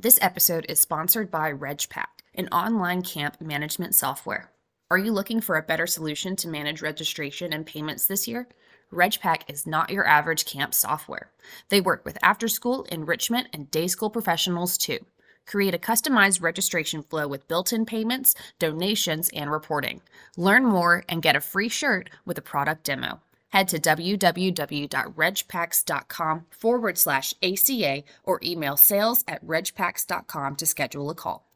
[0.00, 4.52] This episode is sponsored by RegPack, an online camp management software.
[4.92, 8.46] Are you looking for a better solution to manage registration and payments this year?
[8.92, 11.32] RegPack is not your average camp software.
[11.68, 15.00] They work with after school, enrichment, and day school professionals too.
[15.46, 20.00] Create a customized registration flow with built in payments, donations, and reporting.
[20.36, 23.20] Learn more and get a free shirt with a product demo.
[23.50, 31.47] Head to www.regpacks.com forward slash ACA or email sales at regpacks.com to schedule a call.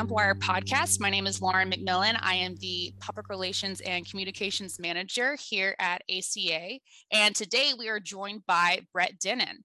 [0.00, 0.98] Campwire podcast.
[0.98, 2.18] My name is Lauren McMillan.
[2.22, 6.78] I am the Public Relations and Communications Manager here at ACA.
[7.12, 9.56] And today we are joined by Brett Dennen.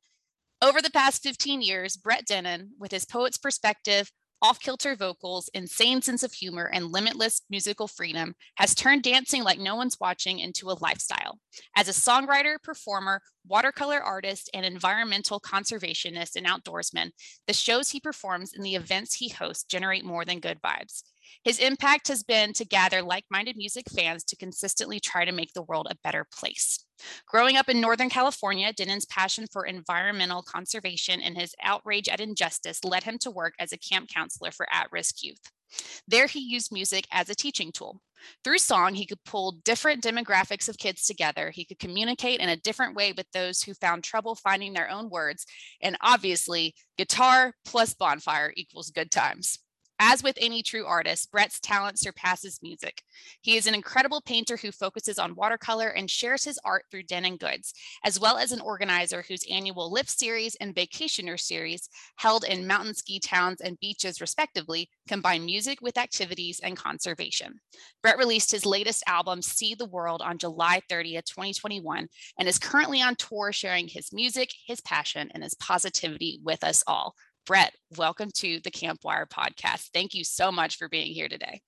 [0.62, 6.02] Over the past 15 years, Brett Dennen, with his poet's perspective, off kilter vocals, insane
[6.02, 10.70] sense of humor, and limitless musical freedom has turned dancing like no one's watching into
[10.70, 11.40] a lifestyle.
[11.76, 17.12] As a songwriter, performer, watercolor artist, and environmental conservationist and outdoorsman,
[17.48, 21.04] the shows he performs and the events he hosts generate more than good vibes.
[21.44, 25.54] His impact has been to gather like minded music fans to consistently try to make
[25.54, 26.85] the world a better place.
[27.28, 32.84] Growing up in Northern California, Dennen's passion for environmental conservation and his outrage at injustice
[32.84, 35.52] led him to work as a camp counselor for at risk youth.
[36.08, 38.02] There, he used music as a teaching tool.
[38.44, 41.52] Through song, he could pull different demographics of kids together.
[41.52, 45.10] He could communicate in a different way with those who found trouble finding their own
[45.10, 45.46] words.
[45.82, 49.60] And obviously, guitar plus bonfire equals good times.
[50.00, 53.02] As with any true artist, Brett's talent surpasses music.
[53.40, 57.40] He is an incredible painter who focuses on watercolor and shares his art through Dennen
[57.40, 62.68] Goods, as well as an organizer whose annual Lift series and Vacationer series, held in
[62.68, 67.62] mountain ski towns and beaches respectively, combine music with activities and conservation.
[68.02, 73.02] Brett released his latest album, See the World, on July 30th, 2021, and is currently
[73.02, 77.16] on tour sharing his music, his passion, and his positivity with us all.
[77.46, 79.90] Brett, welcome to the Campwire podcast.
[79.94, 81.62] Thank you so much for being here today.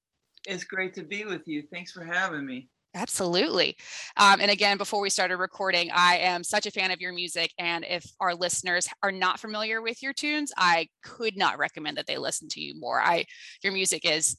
[0.48, 1.64] It's great to be with you.
[1.72, 2.70] Thanks for having me.
[2.96, 3.78] Absolutely.
[4.16, 7.54] Um, and again, before we started recording, I am such a fan of your music.
[7.60, 12.08] And if our listeners are not familiar with your tunes, I could not recommend that
[12.08, 13.00] they listen to you more.
[13.00, 13.26] I
[13.62, 14.36] your music is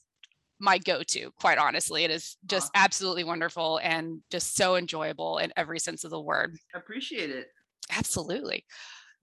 [0.59, 2.03] my go-to, quite honestly.
[2.03, 6.57] It is just absolutely wonderful and just so enjoyable in every sense of the word.
[6.75, 7.47] I appreciate it.
[7.91, 8.65] Absolutely.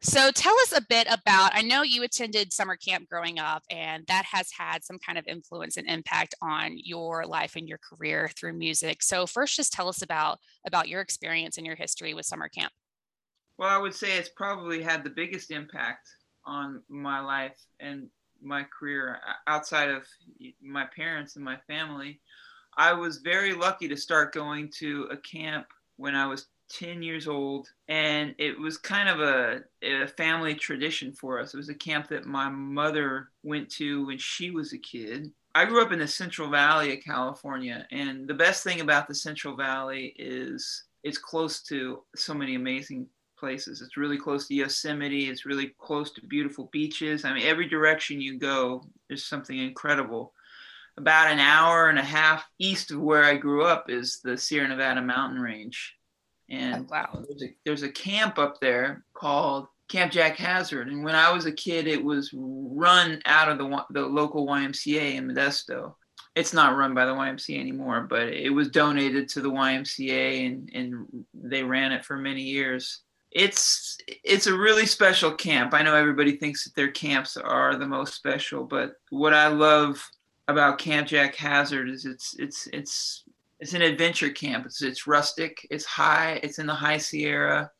[0.03, 4.07] So tell us a bit about, I know you attended summer camp growing up, and
[4.07, 8.31] that has had some kind of influence and impact on your life and your career
[8.39, 9.03] through music.
[9.03, 12.73] So first, just tell us about, about your experience and your history with summer camp.
[13.59, 16.09] Well, I would say it's probably had the biggest impact
[16.45, 18.09] on my life and
[18.43, 20.07] my career outside of
[20.63, 22.21] my parents and my family.
[22.77, 27.29] I was very lucky to start going to a camp when I was 10 years
[27.29, 31.55] old and it was kind of a, a, family tradition for us.
[31.55, 35.31] It was a camp that my mother went to when she was a kid.
[35.55, 39.15] I grew up in the central valley of california and the best thing about the
[39.15, 43.07] central valley is it's close to so many amazing
[43.39, 43.83] places.
[43.83, 45.29] It's really close to yosemite.
[45.29, 47.25] It's really close to beautiful beaches.
[47.25, 50.33] I mean every direction you go there's something incredible.
[50.99, 54.67] About an hour and a half east of where i grew up is the sierra
[54.67, 55.96] nevada mountain range
[56.49, 60.89] and wow, there's a, there's a camp up there called Camp Jack Hazard.
[60.89, 65.15] And when I was a kid, it was run out of the, the local YMCA
[65.15, 65.95] in Modesto.
[66.35, 70.71] It's not run by the YMCA anymore, but it was donated to the YMCA and,
[70.75, 73.03] and they ran it for many years.
[73.33, 75.75] It's it's a really special camp.
[75.75, 80.03] I know everybody thinks that their camps are the most special, but what I love
[80.49, 83.25] about Camp Jack Hazard is it's it's it's
[83.61, 84.67] it's an adventure camp.
[84.67, 85.67] It's it's rustic.
[85.71, 86.41] It's high.
[86.43, 87.71] It's in the high Sierra.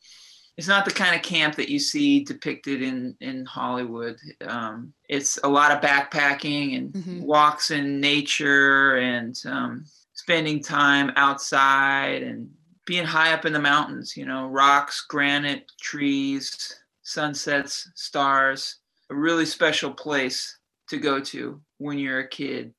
[0.57, 4.17] It's not the kind of camp that you see depicted in in Hollywood.
[4.41, 7.21] Um, it's a lot of backpacking and mm-hmm.
[7.21, 12.49] walks in nature and um, spending time outside and
[12.85, 14.17] being high up in the mountains.
[14.17, 16.73] You know, rocks, granite, trees,
[17.03, 18.77] sunsets, stars.
[19.09, 20.57] A really special place
[20.89, 22.73] to go to when you're a kid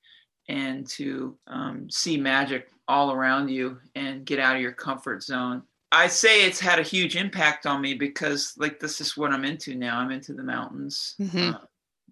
[0.49, 5.63] and to um, see magic all around you and get out of your comfort zone.
[5.93, 9.45] I say it's had a huge impact on me because like this is what I'm
[9.45, 9.99] into now.
[9.99, 11.15] I'm into the mountains.
[11.21, 11.55] Mm-hmm.
[11.55, 11.59] Uh,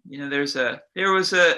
[0.09, 1.57] you know, there's a there was a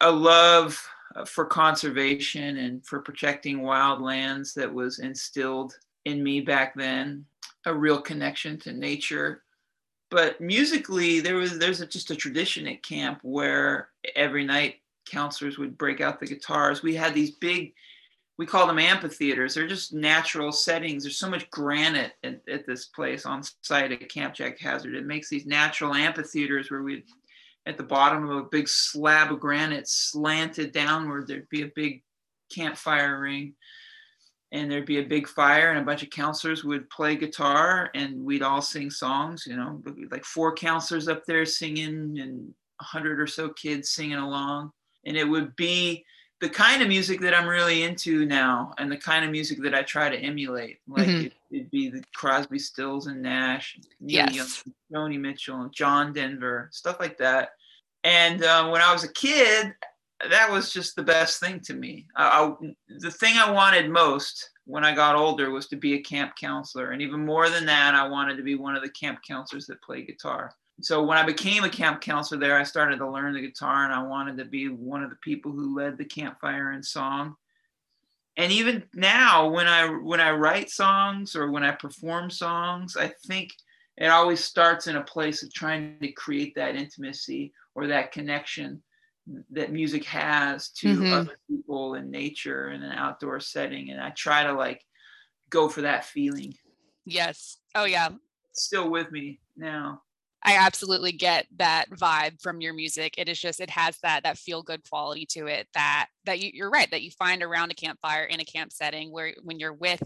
[0.00, 0.82] a love
[1.14, 7.24] uh, for conservation and for protecting wild lands that was instilled in me back then.
[7.64, 9.42] A real connection to nature.
[10.10, 14.76] But musically, there was there's a, just a tradition at camp where every night
[15.06, 16.82] counselors would break out the guitars.
[16.82, 17.72] We had these big
[18.38, 19.54] we call them amphitheaters.
[19.54, 21.02] They're just natural settings.
[21.02, 24.94] There's so much granite at, at, this place on site at Camp Jack Hazard.
[24.94, 27.04] It makes these natural amphitheaters where we,
[27.64, 32.02] at the bottom of a big slab of granite slanted downward, there'd be a big
[32.52, 33.54] campfire ring
[34.52, 38.22] and there'd be a big fire and a bunch of counselors would play guitar and
[38.22, 43.18] we'd all sing songs, you know, like four counselors up there singing and a hundred
[43.18, 44.70] or so kids singing along.
[45.04, 46.04] And it would be,
[46.40, 49.74] the kind of music that I'm really into now and the kind of music that
[49.74, 50.80] I try to emulate.
[50.86, 51.26] Like mm-hmm.
[51.26, 54.62] it, would be the Crosby, Stills, and Nash, Neil yes.
[54.90, 57.50] Young, Joni Mitchell, and John Denver, stuff like that.
[58.04, 59.74] And uh, when I was a kid,
[60.30, 62.06] that was just the best thing to me.
[62.16, 66.02] I, I, the thing I wanted most when I got older was to be a
[66.02, 66.90] camp counselor.
[66.90, 69.82] And even more than that, I wanted to be one of the camp counselors that
[69.82, 73.40] play guitar so when I became a camp counselor there, I started to learn the
[73.40, 76.82] guitar and I wanted to be one of the people who led the campfire in
[76.82, 77.36] song.
[78.36, 83.08] And even now, when I when I write songs or when I perform songs, I
[83.26, 83.54] think
[83.96, 88.82] it always starts in a place of trying to create that intimacy or that connection
[89.50, 91.12] that music has to mm-hmm.
[91.12, 93.90] other people in nature in an outdoor setting.
[93.90, 94.84] And I try to like
[95.48, 96.54] go for that feeling.
[97.06, 97.56] Yes.
[97.74, 98.10] Oh yeah.
[98.50, 100.02] It's still with me now.
[100.46, 103.14] I absolutely get that vibe from your music.
[103.18, 106.50] It is just it has that that feel good quality to it that that you,
[106.54, 109.72] you're right that you find around a campfire in a camp setting where when you're
[109.72, 110.02] with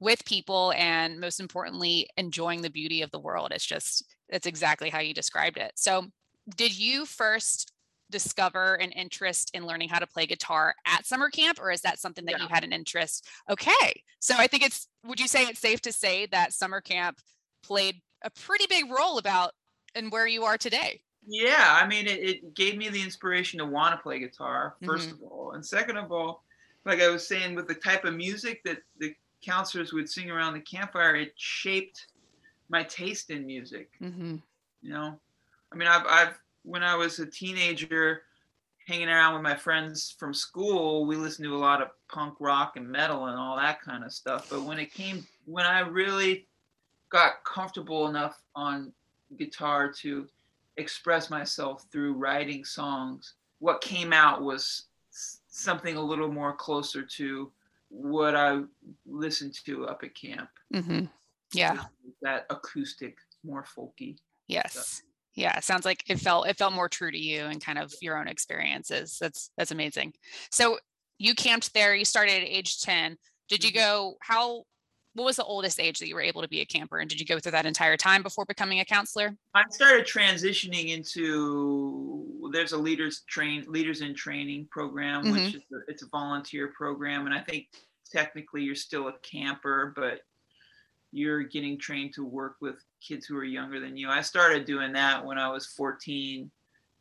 [0.00, 3.52] with people and most importantly enjoying the beauty of the world.
[3.52, 5.72] It's just it's exactly how you described it.
[5.76, 6.06] So
[6.56, 7.70] did you first
[8.10, 11.98] discover an interest in learning how to play guitar at summer camp or is that
[11.98, 12.44] something that yeah.
[12.44, 15.90] you had an interest okay so i think it's would you say it's safe to
[15.90, 17.18] say that summer camp
[17.64, 19.52] played a pretty big role about
[19.96, 21.00] and where you are today.
[21.26, 24.88] Yeah, I mean, it, it gave me the inspiration to want to play guitar, 1st
[24.88, 25.24] mm-hmm.
[25.24, 25.52] of all.
[25.52, 26.44] And second of all,
[26.84, 29.14] like I was saying, with the type of music that the
[29.44, 32.06] counselors would sing around the campfire, it shaped
[32.68, 33.90] my taste in music.
[34.00, 34.36] Mm-hmm.
[34.82, 35.18] You know,
[35.72, 38.22] I mean, I've, I've, when I was a teenager,
[38.86, 42.76] hanging around with my friends from school, we listened to a lot of punk rock
[42.76, 44.48] and metal and all that kind of stuff.
[44.48, 46.46] But when it came, when I really
[47.10, 48.92] got comfortable enough on
[49.36, 50.26] guitar to
[50.76, 53.34] express myself through writing songs.
[53.58, 54.84] What came out was
[55.48, 57.50] something a little more closer to
[57.88, 58.60] what I
[59.06, 60.50] listened to up at camp.
[60.74, 61.06] Mm-hmm.
[61.52, 61.84] Yeah,
[62.22, 64.16] that acoustic, more folky.
[64.46, 64.72] Yes.
[64.72, 65.02] Stuff.
[65.34, 68.18] Yeah, sounds like it felt it felt more true to you and kind of your
[68.18, 69.18] own experiences.
[69.20, 70.14] That's that's amazing.
[70.50, 70.78] So
[71.18, 71.94] you camped there.
[71.94, 73.16] You started at age ten.
[73.48, 73.78] Did you mm-hmm.
[73.78, 74.16] go?
[74.20, 74.64] How
[75.16, 77.18] what was the oldest age that you were able to be a camper and did
[77.18, 79.34] you go through that entire time before becoming a counselor?
[79.54, 85.32] I started transitioning into there's a leaders train leaders in training program mm-hmm.
[85.32, 87.66] which is a, it's a volunteer program and i think
[88.12, 90.20] technically you're still a camper but
[91.12, 94.10] you're getting trained to work with kids who are younger than you.
[94.10, 96.50] I started doing that when i was 14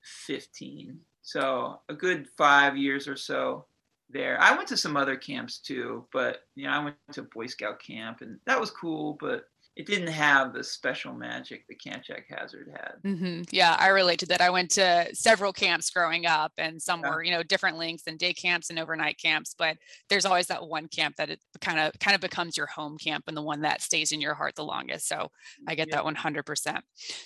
[0.04, 3.66] 15 so a good five years or so
[4.10, 4.40] there.
[4.42, 7.82] I went to some other camps too, but you know, I went to Boy Scout
[7.82, 9.46] camp and that was cool, but
[9.76, 12.94] it didn't have the special magic that Camp Jack Hazard had.
[13.04, 13.42] Mm-hmm.
[13.52, 14.40] Yeah, I relate to that.
[14.40, 17.10] I went to several camps growing up, and some yeah.
[17.10, 19.54] were, you know, different lengths and day camps and overnight camps.
[19.58, 19.78] But
[20.10, 23.26] there's always that one camp that it kind of kind of becomes your home camp
[23.28, 25.10] and the one that stays in your heart the longest.
[25.10, 25.30] So
[25.68, 26.02] I get yeah.
[26.02, 26.80] that 100%.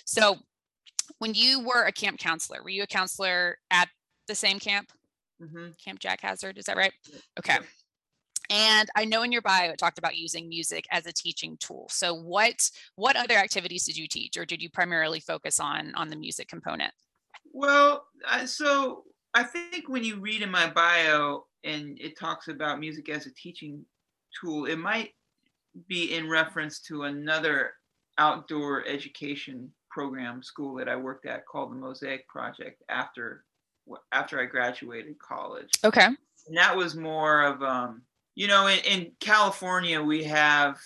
[0.04, 0.36] So
[1.18, 3.88] when you were a camp counselor, were you a counselor at
[4.26, 4.90] the same camp?
[5.40, 5.68] Mm-hmm.
[5.82, 6.58] Camp Jack Hazard.
[6.58, 6.92] Is that right?
[7.38, 7.58] Okay.
[8.50, 11.86] And I know in your bio it talked about using music as a teaching tool.
[11.88, 16.08] So what what other activities did you teach, or did you primarily focus on on
[16.08, 16.92] the music component?
[17.52, 18.06] Well,
[18.46, 19.04] so
[19.34, 23.34] I think when you read in my bio and it talks about music as a
[23.34, 23.84] teaching
[24.40, 25.10] tool, it might
[25.88, 27.72] be in reference to another
[28.18, 33.44] outdoor education program school that I worked at called the Mosaic Project after
[34.12, 35.70] after I graduated college.
[35.84, 36.06] Okay.
[36.06, 38.02] And that was more of um,
[38.34, 40.80] you know, in, in California we have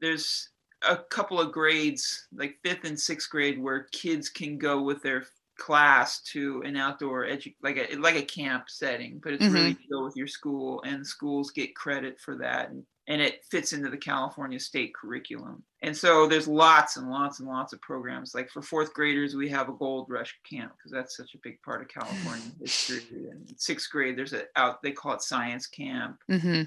[0.00, 0.50] there's
[0.88, 5.24] a couple of grades, like fifth and sixth grade, where kids can go with their
[5.58, 9.54] class to an outdoor edu- like a like a camp setting, but it's mm-hmm.
[9.54, 12.70] really to go with your school, and schools get credit for that.
[12.70, 15.62] And, and it fits into the California state curriculum.
[15.82, 18.34] And so there's lots and lots and lots of programs.
[18.34, 21.60] Like for fourth graders, we have a Gold Rush camp because that's such a big
[21.62, 23.06] part of California history.
[23.30, 26.18] And sixth grade, there's a out they call it science camp.
[26.30, 26.64] Mm-hmm.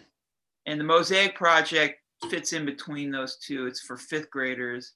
[0.66, 3.68] And the Mosaic Project fits in between those two.
[3.68, 4.94] It's for fifth graders,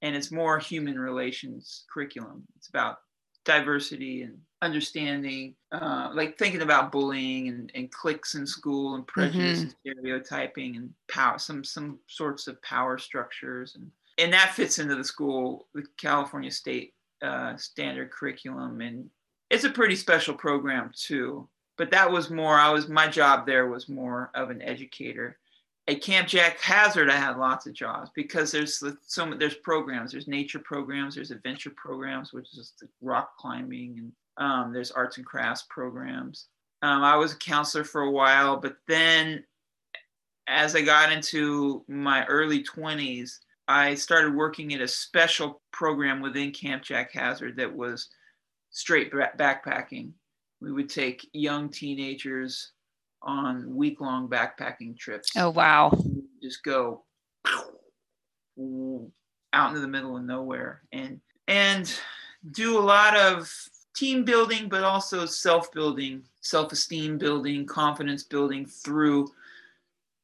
[0.00, 2.44] and it's more human relations curriculum.
[2.56, 2.98] It's about
[3.46, 9.60] diversity and understanding, uh, like thinking about bullying and, and cliques in school and prejudice
[9.60, 9.68] mm-hmm.
[9.68, 14.94] and stereotyping and power, some some sorts of power structures, and and that fits into
[14.94, 19.08] the school, the California State uh, standard curriculum, and
[19.50, 21.48] it's a pretty special program too.
[21.78, 22.56] But that was more.
[22.56, 25.38] I was my job there was more of an educator
[25.88, 30.12] at Camp Jack Hazard, I had lots of jobs because there's so there's programs.
[30.12, 31.14] There's nature programs.
[31.14, 36.48] There's adventure programs, which is rock climbing, and um, there's arts and crafts programs.
[36.82, 39.44] Um, I was a counselor for a while, but then
[40.48, 43.38] as I got into my early 20s,
[43.68, 48.08] I started working at a special program within Camp Jack Hazard that was
[48.70, 50.12] straight backpacking.
[50.60, 52.72] We would take young teenagers
[53.26, 55.30] on week long backpacking trips.
[55.36, 55.92] Oh, wow.
[56.42, 57.02] Just go
[59.52, 61.98] out into the middle of nowhere and and
[62.52, 63.52] do a lot of
[63.94, 69.28] team building but also self-building self-esteem building confidence building through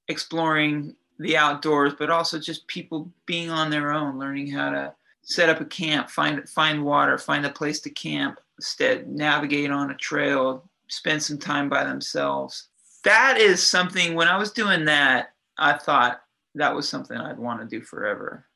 [0.09, 4.93] exploring the outdoors but also just people being on their own learning how to
[5.23, 9.91] set up a camp find find water find a place to camp instead navigate on
[9.91, 12.69] a trail spend some time by themselves
[13.05, 16.23] that is something when I was doing that, I thought
[16.55, 18.47] that was something I'd want to do forever.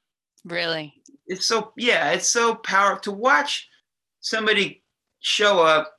[0.44, 0.94] Really?
[1.26, 3.68] It's so yeah, it's so powerful to watch
[4.20, 4.82] somebody
[5.20, 5.92] show up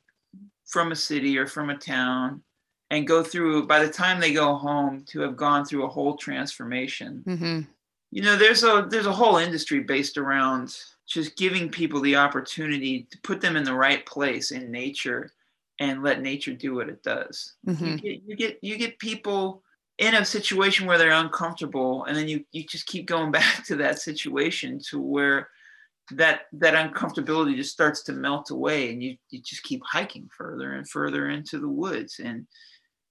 [0.66, 2.42] from a city or from a town
[2.90, 6.16] and go through by the time they go home to have gone through a whole
[6.16, 7.22] transformation.
[7.26, 7.60] Mm-hmm.
[8.10, 10.74] You know, there's a there's a whole industry based around
[11.06, 15.32] just giving people the opportunity to put them in the right place in nature
[15.78, 17.54] and let nature do what it does.
[17.66, 17.84] Mm-hmm.
[17.84, 19.62] You, get, you get you get people
[19.98, 23.76] in a situation where they're uncomfortable, and then you you just keep going back to
[23.76, 25.48] that situation to where
[26.12, 30.72] that that uncomfortability just starts to melt away, and you you just keep hiking further
[30.72, 32.46] and further into the woods, and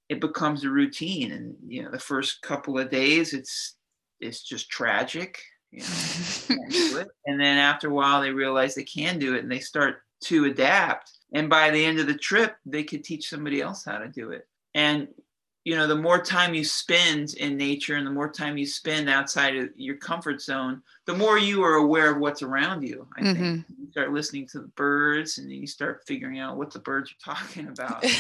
[0.10, 1.32] it becomes a routine.
[1.32, 3.76] And you know, the first couple of days, it's
[4.20, 5.40] it's just tragic.
[5.72, 9.60] You know, and then after a while, they realize they can do it, and they
[9.60, 13.84] start to adapt and by the end of the trip they could teach somebody else
[13.84, 14.48] how to do it.
[14.74, 15.08] And
[15.64, 19.10] you know the more time you spend in nature and the more time you spend
[19.10, 23.22] outside of your comfort zone the more you are aware of what's around you i
[23.22, 23.34] mm-hmm.
[23.34, 26.80] think you start listening to the birds and then you start figuring out what the
[26.80, 28.06] birds are talking about.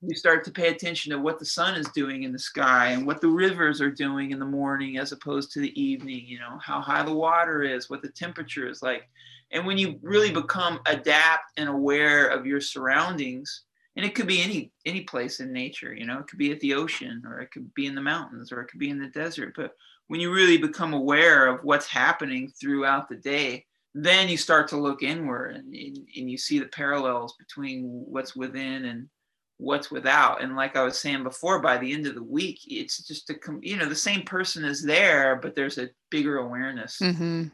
[0.00, 3.04] You start to pay attention to what the sun is doing in the sky and
[3.04, 6.56] what the rivers are doing in the morning as opposed to the evening you know
[6.62, 9.08] how high the water is what the temperature is like
[9.50, 13.62] and when you really become adapt and aware of your surroundings
[13.96, 16.60] and it could be any any place in nature you know it could be at
[16.60, 19.08] the ocean or it could be in the mountains or it could be in the
[19.08, 19.72] desert but
[20.08, 23.64] when you really become aware of what's happening throughout the day
[23.94, 28.36] then you start to look inward and, and, and you see the parallels between what's
[28.36, 29.08] within and
[29.56, 30.40] what's without.
[30.42, 33.34] And like i was saying before by the end of the week it's just a
[33.60, 36.98] you know the same person is there but there's a bigger awareness.
[37.02, 37.48] Mm-hmm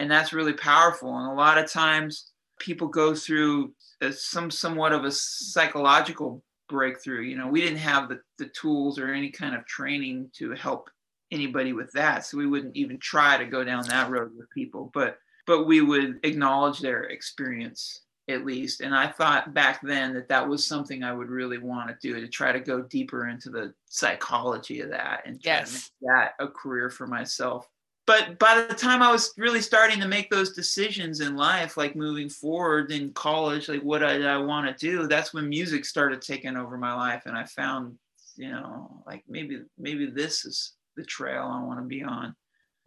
[0.00, 1.14] and that's really powerful.
[1.18, 7.20] And a lot of times people go through a, some somewhat of a psychological breakthrough.
[7.20, 10.88] You know we didn't have the, the tools or any kind of training to help
[11.30, 12.24] anybody with that.
[12.24, 15.80] So we wouldn't even try to go down that road with people but but we
[15.80, 18.80] would acknowledge their experience at least.
[18.80, 22.18] And i thought back then that that was something i would really want to do
[22.20, 25.90] to try to go deeper into the psychology of that and yes.
[26.02, 27.68] that a career for myself
[28.10, 31.94] but by the time I was really starting to make those decisions in life, like
[31.94, 36.20] moving forward in college, like what I, I want to do, that's when music started
[36.20, 37.96] taking over my life, and I found,
[38.34, 42.34] you know, like maybe maybe this is the trail I want to be on.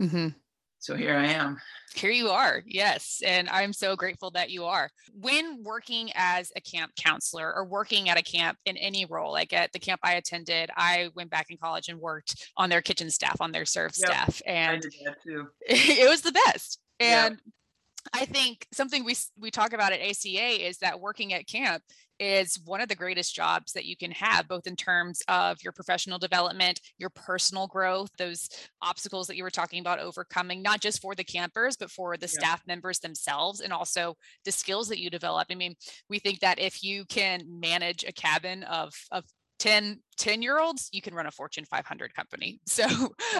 [0.02, 0.28] Mm-hmm
[0.84, 1.58] so here I am.
[1.96, 2.62] Here you are.
[2.66, 3.22] Yes.
[3.26, 4.90] And I'm so grateful that you are.
[5.14, 9.54] When working as a camp counselor or working at a camp in any role, like
[9.54, 13.10] at the camp I attended, I went back in college and worked on their kitchen
[13.10, 14.42] staff, on their serve yep, staff.
[14.46, 14.84] And
[15.62, 16.82] it was the best.
[17.00, 17.54] And yep.
[18.12, 21.82] I think something we we talk about at ACA is that working at camp
[22.24, 25.74] is one of the greatest jobs that you can have, both in terms of your
[25.74, 28.50] professional development, your personal growth, those
[28.82, 32.26] obstacles that you were talking about overcoming, not just for the campers, but for the
[32.28, 32.40] yeah.
[32.40, 34.16] staff members themselves, and also
[34.46, 35.48] the skills that you develop.
[35.52, 35.76] I mean,
[36.10, 39.26] we think that if you can manage a cabin of, of
[39.60, 42.86] 10 10 year olds you can run a fortune 500 company so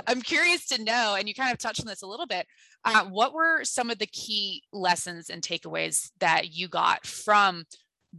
[0.08, 2.46] i'm curious to know and you kind of touched on this a little bit
[2.86, 7.66] uh, what were some of the key lessons and takeaways that you got from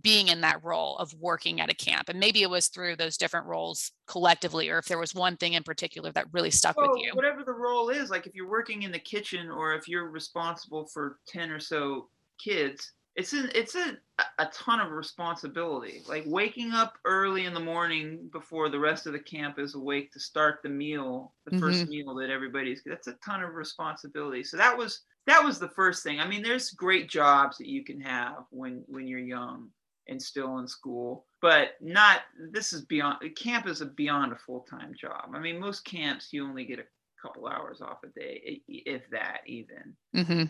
[0.02, 3.16] being in that role of working at a camp and maybe it was through those
[3.16, 6.90] different roles collectively or if there was one thing in particular that really stuck well,
[6.90, 7.10] with you.
[7.14, 10.86] whatever the role is like if you're working in the kitchen or if you're responsible
[10.86, 12.08] for 10 or so
[12.38, 13.96] kids it's an it's a
[14.38, 16.02] a ton of responsibility.
[16.08, 20.12] Like waking up early in the morning before the rest of the camp is awake
[20.12, 21.60] to start the meal the mm-hmm.
[21.60, 24.42] first meal that everybody's that's a ton of responsibility.
[24.42, 26.20] So that was that was the first thing.
[26.20, 29.68] I mean there's great jobs that you can have when when you're young
[30.08, 34.94] and still in school but not this is beyond camp is a beyond a full-time
[34.98, 35.28] job.
[35.34, 36.84] I mean most camps you only get a
[37.20, 39.94] couple hours off a day if that even.
[40.16, 40.44] Mm-hmm.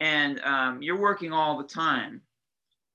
[0.00, 2.20] And um, you're working all the time.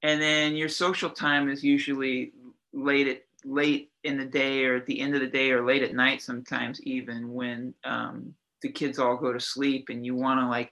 [0.03, 2.33] And then your social time is usually
[2.73, 5.81] late at late in the day or at the end of the day or late
[5.81, 10.39] at night sometimes even when um, the kids all go to sleep and you want
[10.39, 10.71] to like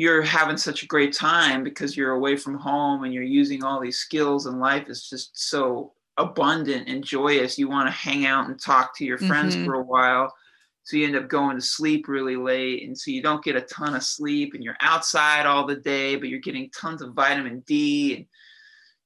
[0.00, 3.78] you're having such a great time because you're away from home and you're using all
[3.78, 8.48] these skills and life is just so abundant and joyous you want to hang out
[8.48, 9.66] and talk to your friends mm-hmm.
[9.66, 10.32] for a while
[10.84, 13.60] so you end up going to sleep really late and so you don't get a
[13.60, 17.62] ton of sleep and you're outside all the day but you're getting tons of vitamin
[17.66, 18.26] d and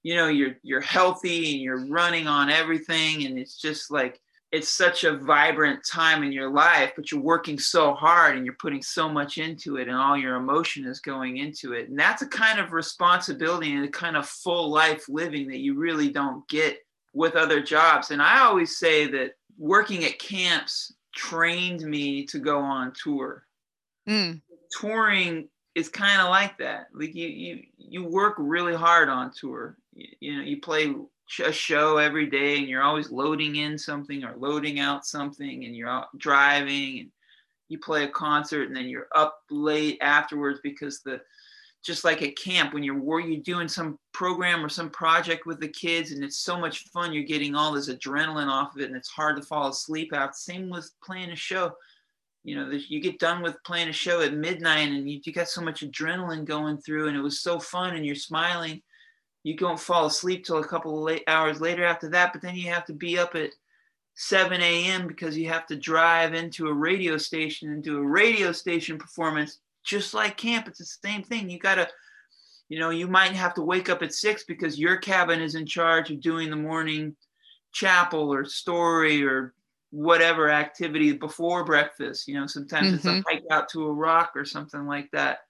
[0.05, 4.21] you know you're you're healthy and you're running on everything and it's just like
[4.55, 8.57] it's such a vibrant time in your life but you're working so hard and you're
[8.61, 12.23] putting so much into it and all your emotion is going into it and that's
[12.23, 16.47] a kind of responsibility and a kind of full life living that you really don't
[16.49, 16.79] get
[17.15, 22.59] with other jobs and i always say that working at camps trained me to go
[22.59, 23.47] on tour.
[24.09, 24.43] Mm.
[24.81, 26.89] Touring is kind of like that.
[26.93, 29.77] Like you you you work really hard on tour.
[29.93, 30.95] You, you know, you play
[31.45, 35.75] a show every day and you're always loading in something or loading out something and
[35.77, 37.11] you're out driving and
[37.69, 41.21] you play a concert and then you're up late afterwards because the
[41.85, 45.69] just like at camp when you're you're doing some program or some project with the
[45.69, 48.97] kids and it's so much fun you're getting all this adrenaline off of it and
[48.97, 50.35] it's hard to fall asleep out.
[50.35, 51.73] Same with playing a show.
[52.43, 55.49] You know you get done with playing a show at midnight and you, you got
[55.49, 58.83] so much adrenaline going through and it was so fun and you're smiling
[59.45, 62.57] you don't fall asleep till a couple of late hours later after that but then
[62.57, 63.51] you have to be up at
[64.17, 68.51] 7 a.m because you have to drive into a radio station and do a radio
[68.51, 70.67] station performance just like camp.
[70.67, 71.49] It's the same thing.
[71.49, 71.89] You gotta,
[72.69, 75.67] you know, you might have to wake up at six because your cabin is in
[75.67, 77.15] charge of doing the morning
[77.73, 79.55] chapel or story or
[79.91, 82.27] whatever activity before breakfast.
[82.27, 82.97] You know, sometimes mm-hmm.
[82.97, 83.21] it's a mm-hmm.
[83.29, 85.41] hike out to a rock or something like that.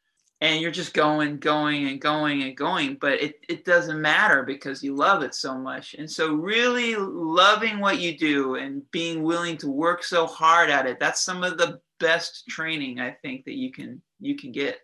[0.41, 4.83] And you're just going, going, and going and going, but it, it doesn't matter because
[4.83, 5.95] you love it so much.
[5.95, 10.87] And so, really loving what you do and being willing to work so hard at
[10.87, 14.81] it, that's some of the best training I think that you can you can get.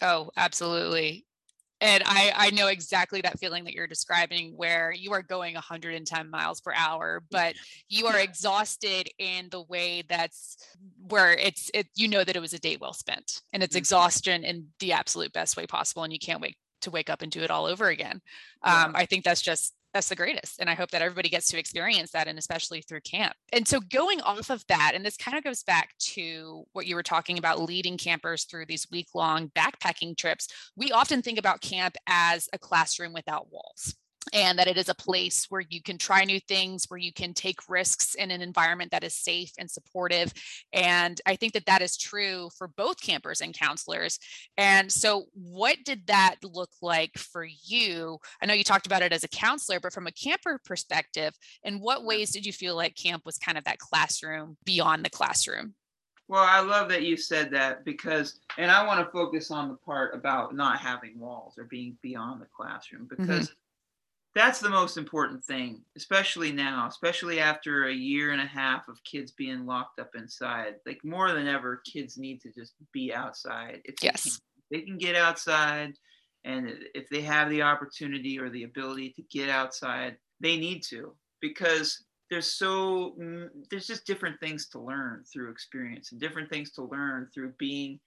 [0.00, 1.25] Oh, absolutely.
[1.80, 6.30] And I, I know exactly that feeling that you're describing where you are going 110
[6.30, 7.54] miles per hour, but
[7.88, 10.56] you are exhausted in the way that's
[11.08, 13.78] where it's it you know that it was a day well spent and it's mm-hmm.
[13.78, 17.30] exhaustion in the absolute best way possible and you can't wait to wake up and
[17.30, 18.20] do it all over again.
[18.62, 20.60] Um, I think that's just that's the greatest.
[20.60, 23.32] And I hope that everybody gets to experience that and especially through camp.
[23.50, 26.94] And so going off of that, and this kind of goes back to what you
[26.94, 30.48] were talking about leading campers through these week long backpacking trips.
[30.76, 33.94] We often think about camp as a classroom without walls
[34.32, 37.32] and that it is a place where you can try new things where you can
[37.32, 40.32] take risks in an environment that is safe and supportive
[40.72, 44.18] and i think that that is true for both campers and counselors
[44.56, 48.18] and so what did that look like for you?
[48.42, 51.80] I know you talked about it as a counselor but from a camper perspective in
[51.80, 55.74] what ways did you feel like camp was kind of that classroom beyond the classroom?
[56.28, 59.76] Well, I love that you said that because, and I want to focus on the
[59.76, 63.22] part about not having walls or being beyond the classroom mm-hmm.
[63.22, 63.65] because mm-hmm
[64.36, 69.02] that's the most important thing, especially now, especially after a year and a half of
[69.02, 70.74] kids being locked up inside.
[70.84, 73.80] Like more than ever, kids need to just be outside.
[73.86, 74.24] If yes.
[74.24, 74.38] They can,
[74.70, 75.94] they can get outside,
[76.44, 81.14] and if they have the opportunity or the ability to get outside, they need to
[81.40, 86.72] because there's so mm, there's just different things to learn through experience and different things
[86.72, 87.98] to learn through being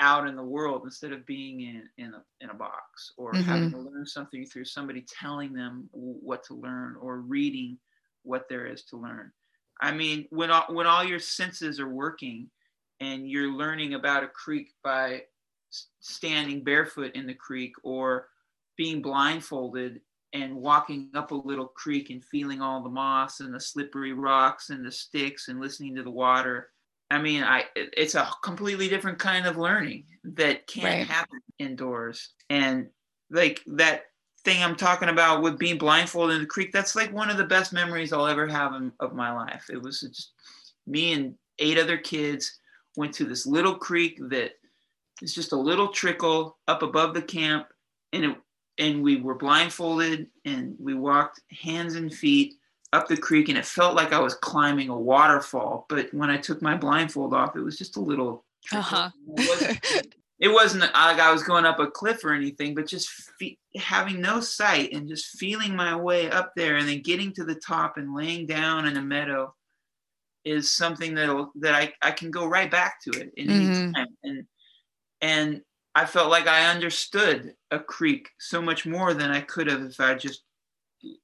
[0.00, 3.42] out in the world instead of being in in a, in a box or mm-hmm.
[3.42, 7.78] having to learn something through somebody telling them what to learn or reading
[8.22, 9.30] what there is to learn
[9.80, 12.48] i mean when all, when all your senses are working
[13.00, 15.22] and you're learning about a creek by
[16.00, 18.28] standing barefoot in the creek or
[18.76, 20.00] being blindfolded
[20.32, 24.70] and walking up a little creek and feeling all the moss and the slippery rocks
[24.70, 26.68] and the sticks and listening to the water.
[27.10, 31.06] I mean, I it's a completely different kind of learning that can't right.
[31.06, 32.30] happen indoors.
[32.48, 32.88] And
[33.30, 34.04] like that
[34.44, 37.44] thing I'm talking about with being blindfolded in the creek, that's like one of the
[37.44, 39.68] best memories I'll ever have in, of my life.
[39.70, 40.32] It was just
[40.86, 42.58] me and eight other kids
[42.96, 44.52] went to this little creek that
[45.20, 47.66] is just a little trickle up above the camp,
[48.12, 48.36] and it,
[48.78, 52.54] and we were blindfolded and we walked hands and feet
[52.92, 55.86] up the creek, and it felt like I was climbing a waterfall.
[55.88, 58.44] But when I took my blindfold off, it was just a little.
[58.72, 59.10] Uh-huh.
[60.40, 64.20] it wasn't like I was going up a cliff or anything, but just fe- having
[64.20, 67.96] no sight and just feeling my way up there and then getting to the top
[67.96, 69.54] and laying down in a meadow
[70.44, 73.72] is something that that I, I can go right back to it in mm-hmm.
[73.72, 74.06] any time.
[74.22, 74.46] And
[75.20, 75.60] and
[75.94, 80.00] I felt like I understood a creek so much more than I could have if
[80.00, 80.42] I just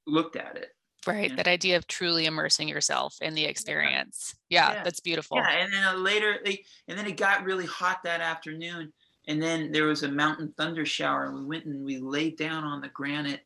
[0.07, 0.68] looked at it.
[1.07, 1.31] Right.
[1.31, 1.37] Yeah.
[1.37, 4.35] That idea of truly immersing yourself in the experience.
[4.49, 4.83] Yeah, yeah.
[4.83, 5.37] that's beautiful.
[5.38, 5.51] Yeah.
[5.51, 8.92] And then later, they, and then it got really hot that afternoon
[9.29, 12.64] and then there was a mountain thunder shower, and we went and we laid down
[12.64, 13.40] on the granite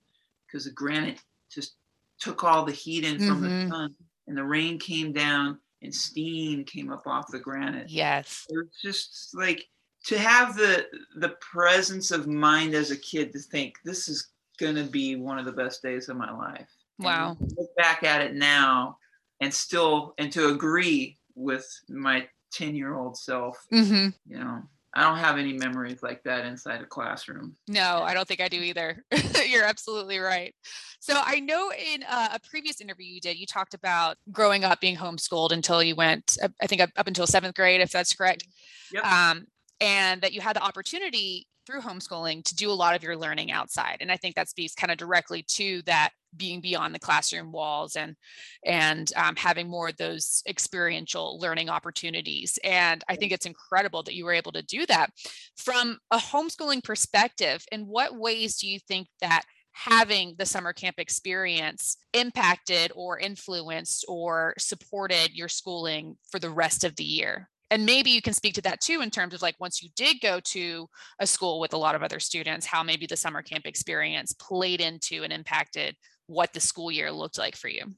[0.46, 1.76] because the granite just
[2.18, 3.68] took all the heat in from mm-hmm.
[3.68, 3.94] the sun,
[4.26, 7.88] and the rain came down and steam came up off the granite.
[7.88, 9.66] Yes, it was just like
[10.04, 14.84] to have the the presence of mind as a kid to think this is gonna
[14.84, 16.68] be one of the best days of my life.
[17.04, 17.36] Wow.
[17.40, 18.98] look back at it now
[19.40, 24.08] and still and to agree with my 10 year old self, mm-hmm.
[24.26, 27.56] you know, I don't have any memories like that inside a classroom.
[27.68, 29.04] No, I don't think I do either.
[29.48, 30.52] You're absolutely right.
[30.98, 34.80] So I know in uh, a previous interview you did, you talked about growing up
[34.80, 38.46] being homeschooled until you went, I think up, up until seventh grade, if that's correct.
[38.92, 39.04] Yep.
[39.04, 39.46] Um,
[39.80, 43.52] and that you had the opportunity through homeschooling to do a lot of your learning
[43.52, 43.98] outside.
[44.00, 47.96] And I think that speaks kind of directly to that being beyond the classroom walls
[47.96, 48.16] and
[48.64, 52.58] and um, having more of those experiential learning opportunities.
[52.64, 55.10] And i think it's incredible that you were able to do that.
[55.56, 60.96] From a homeschooling perspective in what ways do you think that having the summer camp
[60.98, 67.48] experience impacted or influenced or supported your schooling for the rest of the year?
[67.70, 70.20] And maybe you can speak to that too in terms of like once you did
[70.20, 70.88] go to
[71.20, 74.80] a school with a lot of other students how maybe the summer camp experience played
[74.80, 75.94] into and impacted
[76.30, 77.92] what the school year looked like for you.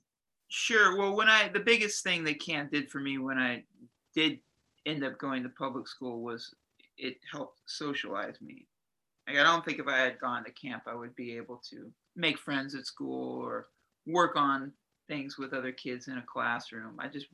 [0.49, 0.97] Sure.
[0.97, 3.63] Well, when I the biggest thing that camp did for me when I
[4.15, 4.39] did
[4.87, 6.55] end up going to public school was
[6.97, 8.67] it helped socialize me.
[9.27, 11.91] Like, I don't think if I had gone to camp, I would be able to
[12.17, 13.69] make friends at school or
[14.07, 14.73] work on
[15.09, 16.97] things with other kids in a classroom.
[16.99, 17.27] I just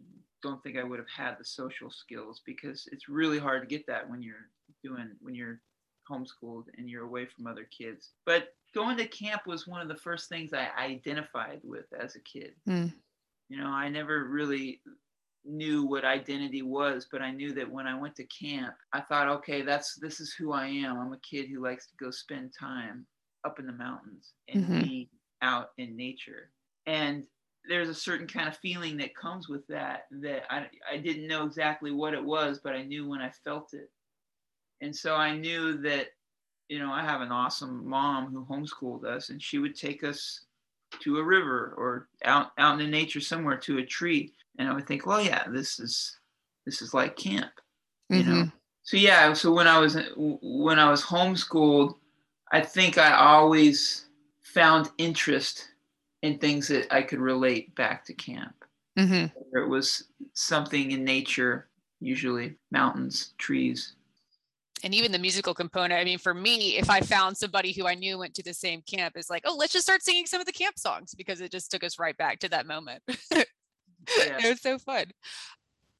[0.43, 3.87] don't think I would have had the social skills because it's really hard to get
[3.87, 4.49] that when you're
[4.83, 5.61] doing when you're
[6.09, 8.12] homeschooled and you're away from other kids.
[8.27, 12.21] But going to camp was one of the first things I identified with as a
[12.21, 12.53] kid.
[12.68, 12.92] Mm.
[13.49, 14.81] You know, I never really
[15.44, 19.29] knew what identity was, but I knew that when I went to camp, I thought,
[19.29, 20.99] okay, that's this is who I am.
[20.99, 23.07] I'm a kid who likes to go spend time
[23.44, 24.81] up in the mountains and mm-hmm.
[24.83, 25.11] be
[25.42, 26.51] out in nature.
[26.87, 27.25] And
[27.68, 31.44] there's a certain kind of feeling that comes with that that I, I didn't know
[31.44, 33.90] exactly what it was, but I knew when I felt it.
[34.81, 36.09] And so I knew that
[36.69, 40.43] you know, I have an awesome mom who homeschooled us, and she would take us
[41.01, 44.75] to a river or out out in the nature somewhere to a tree, and I
[44.75, 46.19] would think, well, yeah, this is
[46.67, 47.53] this is like camp,
[48.11, 48.33] you mm-hmm.
[48.33, 48.51] know.
[48.83, 51.95] So yeah, so when I was when I was homeschooled,
[52.53, 54.07] I think I always
[54.43, 55.69] found interest
[56.23, 58.55] in things that I could relate back to camp.
[58.99, 59.57] Mm-hmm.
[59.57, 61.69] It was something in nature,
[62.01, 63.95] usually mountains, trees,
[64.85, 67.95] and even the musical component i mean for me if i found somebody who i
[67.95, 70.47] knew went to the same camp is like oh let's just start singing some of
[70.47, 73.03] the camp songs because it just took us right back to that moment.
[73.09, 73.43] Yeah.
[74.09, 75.07] it was so fun.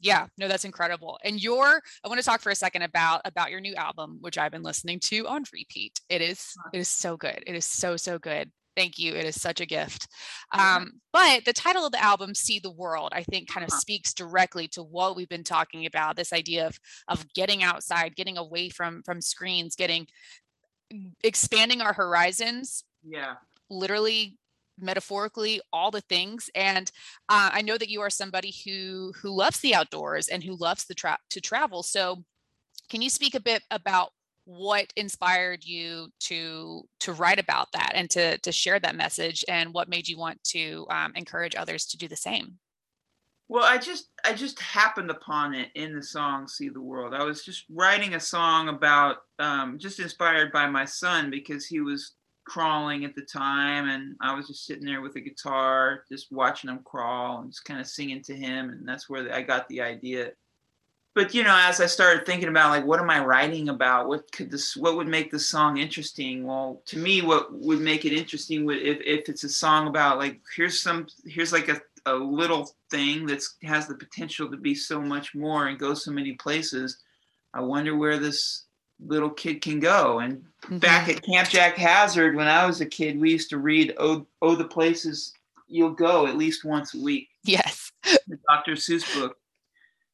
[0.01, 1.19] Yeah no that's incredible.
[1.25, 4.39] And your i want to talk for a second about about your new album which
[4.39, 6.01] i've been listening to on repeat.
[6.09, 7.43] It is it is so good.
[7.47, 9.17] It is so so good Thank you.
[9.17, 10.07] It is such a gift.
[10.53, 13.81] Um, but the title of the album, See the World, I think kind of uh-huh.
[13.81, 18.39] speaks directly to what we've been talking about this idea of, of getting outside, getting
[18.39, 20.07] away from, from screens, getting
[21.25, 22.85] expanding our horizons.
[23.03, 23.35] Yeah.
[23.69, 24.39] Literally
[24.81, 26.93] metaphorically all the things and
[27.29, 30.85] uh, i know that you are somebody who who loves the outdoors and who loves
[30.85, 32.23] the tra- to travel so
[32.89, 34.13] can you speak a bit about
[34.49, 39.75] what inspired you to to write about that and to to share that message and
[39.75, 42.55] what made you want to um, encourage others to do the same?
[43.49, 47.13] Well i just i just happened upon it in the song see the world.
[47.13, 51.81] I was just writing a song about um, just inspired by my son because he
[51.81, 52.15] was
[52.47, 56.71] crawling at the time and I was just sitting there with a guitar just watching
[56.71, 59.83] him crawl and just kind of singing to him and that's where I got the
[59.83, 60.31] idea
[61.19, 64.31] but you know as I started thinking about like what am I writing about what
[64.31, 68.13] could this what would make the song interesting well to me what would make it
[68.13, 72.15] interesting would if, if it's a song about like here's some here's like a, a
[72.15, 76.35] little thing that has the potential to be so much more and go so many
[76.35, 76.99] places
[77.53, 78.67] I wonder where this
[79.05, 80.21] little kid can go.
[80.21, 80.79] And mm-hmm.
[80.79, 84.27] back at Camp Jack Hazard, when I was a kid, we used to read "Oh,
[84.43, 85.33] oh the Places
[85.67, 87.29] You'll Go" at least once a week.
[87.45, 88.73] Yes, the Dr.
[88.73, 89.38] Seuss book.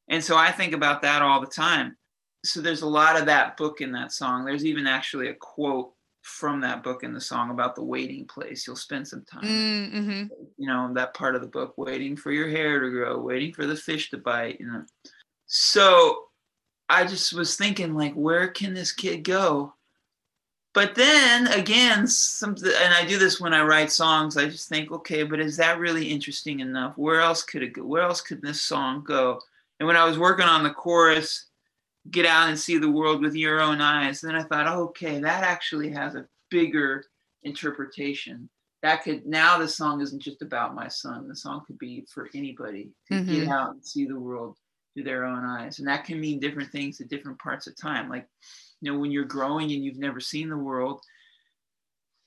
[0.07, 1.97] And so I think about that all the time.
[2.43, 4.45] So there's a lot of that book in that song.
[4.45, 5.91] There's even actually a quote
[6.21, 8.65] from that book in the song about the waiting place.
[8.65, 10.23] You'll spend some time, mm-hmm.
[10.57, 13.65] you know, that part of the book, waiting for your hair to grow, waiting for
[13.67, 14.59] the fish to bite.
[14.59, 14.83] You know,
[15.45, 16.25] so
[16.89, 19.73] I just was thinking like, where can this kid go?
[20.73, 24.35] But then again, something, and I do this when I write songs.
[24.35, 26.97] I just think, okay, but is that really interesting enough?
[26.97, 27.83] Where else could it go?
[27.83, 29.39] Where else could this song go?
[29.79, 31.49] And when I was working on the chorus,
[32.11, 35.43] get out and see the world with your own eyes, then I thought, okay, that
[35.43, 37.03] actually has a bigger
[37.43, 38.49] interpretation.
[38.83, 41.27] That could now the song isn't just about my son.
[41.27, 43.33] The song could be for anybody to mm-hmm.
[43.33, 44.57] get out and see the world
[44.93, 45.79] through their own eyes.
[45.79, 48.09] And that can mean different things at different parts of time.
[48.09, 48.27] Like,
[48.81, 51.01] you know, when you're growing and you've never seen the world,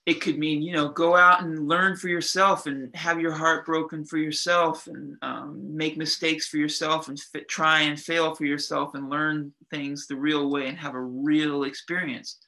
[0.09, 3.67] it could mean, you know, go out and learn for yourself and have your heart
[3.67, 8.47] broken for yourself and um, make mistakes for yourself and fit, try and fail for
[8.47, 12.39] yourself and learn things the real way and have a real experience.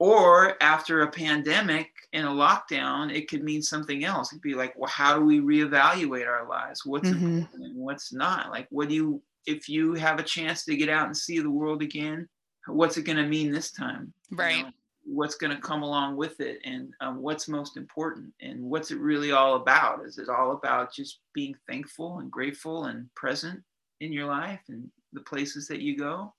[0.00, 4.32] Or after a pandemic and a lockdown, it could mean something else.
[4.32, 6.84] It'd be like, well, how do we reevaluate our lives?
[6.84, 7.24] What's mm-hmm.
[7.24, 8.50] important and what's not?
[8.50, 11.48] Like, what do you, if you have a chance to get out and see the
[11.48, 12.28] world again,
[12.66, 14.12] what's it going to mean this time?
[14.32, 14.56] Right.
[14.56, 14.70] You know,
[15.04, 18.98] what's going to come along with it and um, what's most important and what's it
[18.98, 20.04] really all about?
[20.04, 23.60] Is it all about just being thankful and grateful and present
[24.00, 26.32] in your life and the places that you go?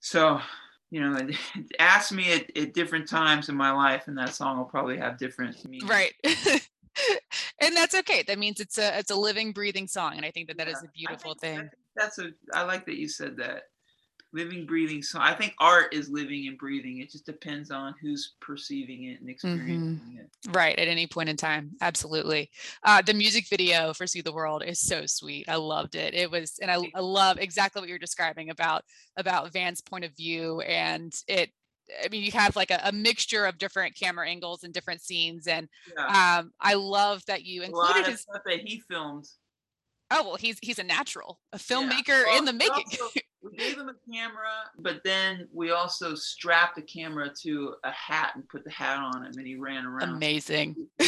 [0.00, 0.40] So
[0.92, 1.18] you know,
[1.78, 5.18] ask me at, at different times in my life, and that song will probably have
[5.18, 5.90] different meanings.
[5.90, 6.12] Right.
[7.60, 8.22] and that's okay.
[8.28, 10.74] That means it's a it's a living, breathing song, and I think that that yeah,
[10.74, 11.68] is a beautiful thing.
[11.96, 12.30] That's a.
[12.52, 13.62] I like that you said that
[14.32, 15.22] living, breathing song.
[15.22, 16.98] I think art is living and breathing.
[16.98, 20.18] It just depends on who's perceiving it and experiencing mm-hmm.
[20.18, 20.30] it.
[20.56, 20.78] Right.
[20.78, 21.72] At any point in time.
[21.80, 22.50] Absolutely.
[22.82, 25.48] Uh, the music video for See the World is so sweet.
[25.48, 26.14] I loved it.
[26.14, 28.84] It was, and I, I love exactly what you're describing about,
[29.16, 31.50] about Van's point of view and it,
[32.02, 35.46] I mean, you have like a, a, mixture of different camera angles and different scenes,
[35.46, 36.38] and yeah.
[36.38, 39.26] um, I love that you included his stuff that he filmed
[40.12, 42.24] oh well he's he's a natural a filmmaker yeah.
[42.26, 46.76] well, in the making also, we gave him a camera but then we also strapped
[46.76, 50.16] the camera to a hat and put the hat on him and he ran around.
[50.16, 50.76] Amazing.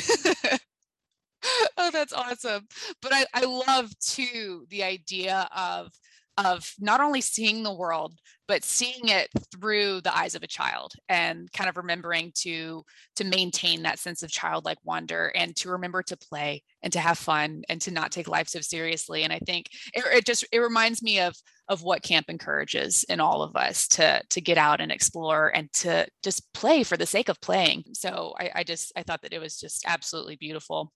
[1.76, 2.66] Oh that's awesome.
[3.02, 5.92] But I, I love too the idea of
[6.36, 8.12] of not only seeing the world
[8.48, 12.82] but seeing it through the eyes of a child and kind of remembering to
[13.16, 17.18] to maintain that sense of childlike wonder and to remember to play and to have
[17.18, 19.22] fun and to not take life so seriously.
[19.22, 21.34] And i think it, it just it reminds me of
[21.68, 25.72] of what camp encourages in all of us to to get out and explore and
[25.72, 29.32] to just play for the sake of playing so i, I just i thought that
[29.32, 30.92] it was just absolutely beautiful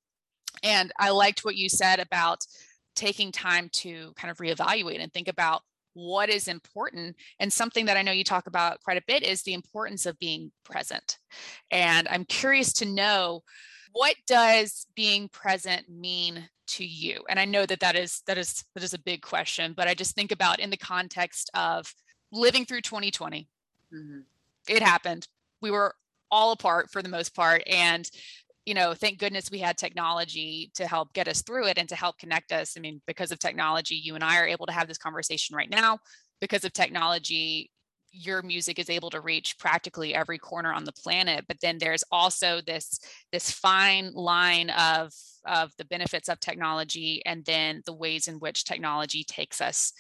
[0.63, 2.45] and i liked what you said about
[2.97, 5.63] taking time to kind of reevaluate and think about
[5.95, 7.17] what is important.
[7.41, 10.19] And something that I know you talk about quite a bit is the importance of
[10.19, 11.19] being present.
[11.71, 13.43] And I'm curious to know
[13.93, 17.25] what does being present mean to you?
[17.29, 19.95] And I know that that is that is that is a big question, but I
[19.95, 21.93] just think about in the context of
[22.33, 23.49] living through 2020.
[23.95, 24.21] Mm-hmm.
[24.69, 25.29] It happened.
[25.63, 25.95] We were
[26.31, 28.09] all apart for the most part and
[28.69, 31.97] you know, thank goodness we had technology to help get us through it and to
[31.97, 32.75] help connect us.
[32.77, 35.71] I mean, because of technology, you and I are able to have this conversation right
[35.71, 36.01] now.
[36.39, 37.71] Because of technology,
[38.13, 42.05] your music is able to reach practically every corner on the planet but then there's
[42.11, 43.01] also this
[43.33, 45.13] this fine line of
[45.45, 49.93] of the benefits of technology and then the ways in which technology takes us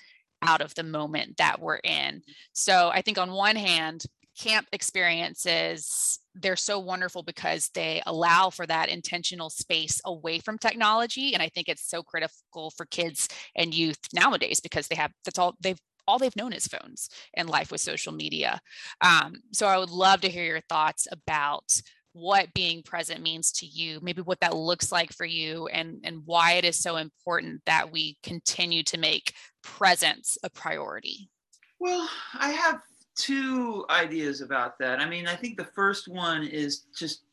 [0.42, 2.22] out of the moment that we're in.
[2.52, 4.04] So i think on one hand
[4.38, 11.34] camp experiences they're so wonderful because they allow for that intentional space away from technology
[11.34, 15.38] and i think it's so critical for kids and youth nowadays because they have that's
[15.40, 18.60] all they've all they've known is phones and life with social media
[19.00, 21.80] um, so i would love to hear your thoughts about
[22.12, 26.22] what being present means to you maybe what that looks like for you and and
[26.24, 31.30] why it is so important that we continue to make presence a priority
[31.78, 32.80] well i have
[33.18, 35.00] two ideas about that.
[35.00, 37.24] I mean, I think the first one is just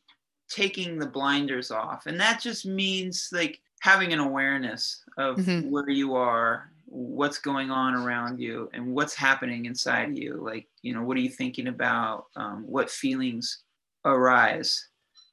[0.50, 2.06] taking the blinders off.
[2.06, 5.70] And that just means like having an awareness of mm-hmm.
[5.70, 10.40] where you are, what's going on around you, and what's happening inside you.
[10.42, 12.26] Like, you know, what are you thinking about?
[12.36, 13.62] Um, what feelings
[14.04, 14.88] arise?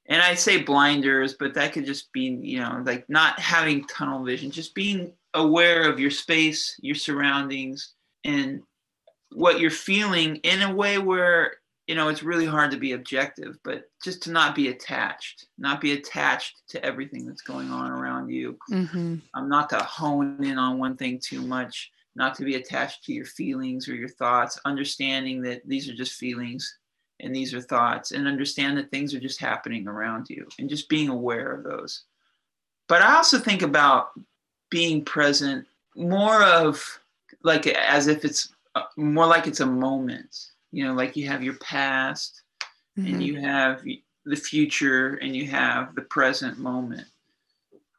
[0.08, 4.24] And I say blinders, but that could just be, you know, like not having tunnel
[4.24, 7.94] vision, just being aware of your space, your surroundings,
[8.26, 8.62] and
[9.32, 11.54] what you're feeling in a way where
[11.88, 15.82] you know it's really hard to be objective but just to not be attached not
[15.82, 18.58] be attached to everything that's going on around you.
[18.72, 19.15] Mm-hmm.
[19.34, 23.13] um, not to hone in on one thing too much not to be attached to
[23.13, 26.78] your feelings or your thoughts understanding that these are just feelings
[27.19, 30.89] and these are thoughts and understand that things are just happening around you and just
[30.89, 32.04] being aware of those.
[32.88, 34.10] But i also think about
[34.69, 35.65] being present
[35.96, 37.00] more of
[37.43, 40.36] like as if it's uh, more like it's a moment
[40.74, 42.42] you know like you have your past
[42.98, 43.14] mm-hmm.
[43.14, 43.82] and you have
[44.26, 47.08] the future and you have the present moment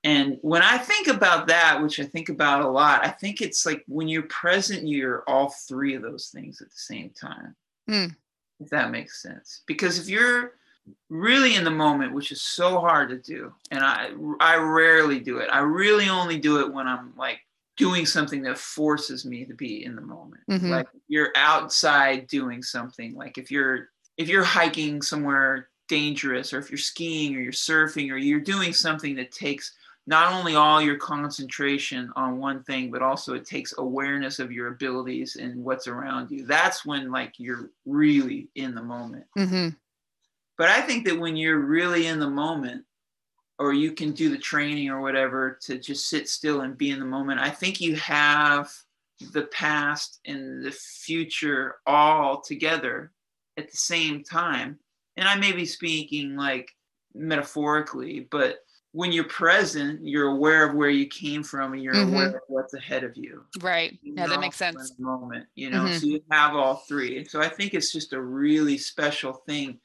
[0.03, 3.65] and when i think about that which i think about a lot i think it's
[3.65, 7.55] like when you're present you're all three of those things at the same time
[7.89, 8.15] mm.
[8.61, 10.53] if that makes sense because if you're
[11.09, 14.11] really in the moment which is so hard to do and i
[14.41, 17.39] i rarely do it i really only do it when i'm like
[17.77, 20.71] doing something that forces me to be in the moment mm-hmm.
[20.71, 26.71] like you're outside doing something like if you're if you're hiking somewhere dangerous or if
[26.71, 29.75] you're skiing or you're surfing or you're doing something that takes
[30.07, 34.69] not only all your concentration on one thing but also it takes awareness of your
[34.69, 39.69] abilities and what's around you that's when like you're really in the moment mm-hmm.
[40.57, 42.85] but i think that when you're really in the moment
[43.59, 46.99] or you can do the training or whatever to just sit still and be in
[46.99, 47.41] the moment.
[47.41, 48.73] I think you have
[49.33, 53.13] the past and the future all together
[53.57, 54.79] at the same time.
[55.17, 56.71] And I may be speaking like
[57.15, 58.59] metaphorically, but
[58.91, 62.15] when you're present, you're aware of where you came from and you're mm-hmm.
[62.15, 63.45] aware of what's ahead of you.
[63.61, 63.99] Right.
[64.03, 64.95] You yeah, that makes sense.
[64.99, 65.97] Moment, you know, mm-hmm.
[65.97, 67.25] so you have all three.
[67.25, 69.81] So I think it's just a really special thing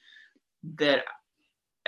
[0.76, 1.06] that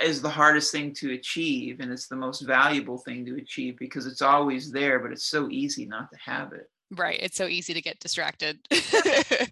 [0.03, 4.05] is the hardest thing to achieve and it's the most valuable thing to achieve because
[4.05, 6.69] it's always there but it's so easy not to have it.
[6.91, 8.59] Right it's so easy to get distracted.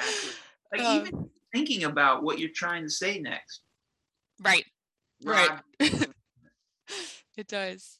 [0.00, 0.30] Exactly.
[0.72, 3.62] like um, even thinking about what you're trying to say next.
[4.40, 4.64] Right
[5.24, 5.58] right.
[7.36, 7.98] It does.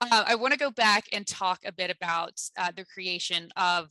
[0.00, 3.88] Uh, i want to go back and talk a bit about uh, the creation of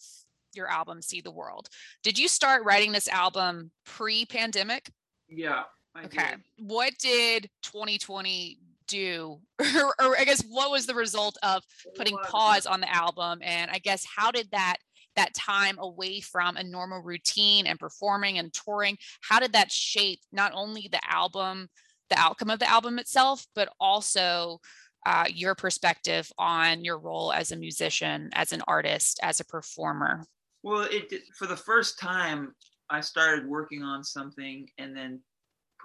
[0.53, 1.69] your album see the world.
[2.03, 4.89] Did you start writing this album pre-pandemic?
[5.29, 5.63] Yeah
[6.03, 6.35] okay.
[6.57, 9.39] What did 2020 do?
[9.59, 11.63] or, or, I guess what was the result of
[11.95, 13.39] putting pause on the album?
[13.41, 14.77] And I guess how did that
[15.15, 20.19] that time away from a normal routine and performing and touring, how did that shape
[20.31, 21.69] not only the album,
[22.09, 24.59] the outcome of the album itself, but also
[25.05, 30.25] uh, your perspective on your role as a musician, as an artist, as a performer?
[30.63, 32.53] Well, it for the first time
[32.89, 35.21] I started working on something and then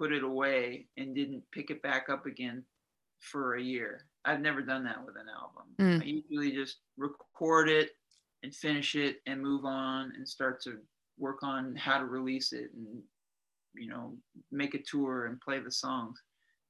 [0.01, 2.63] put it away and didn't pick it back up again
[3.19, 4.07] for a year.
[4.25, 5.75] I've never done that with an album.
[5.79, 6.01] Mm.
[6.01, 7.91] I usually just record it
[8.41, 10.77] and finish it and move on and start to
[11.19, 12.99] work on how to release it and
[13.75, 14.17] you know
[14.51, 16.19] make a tour and play the songs.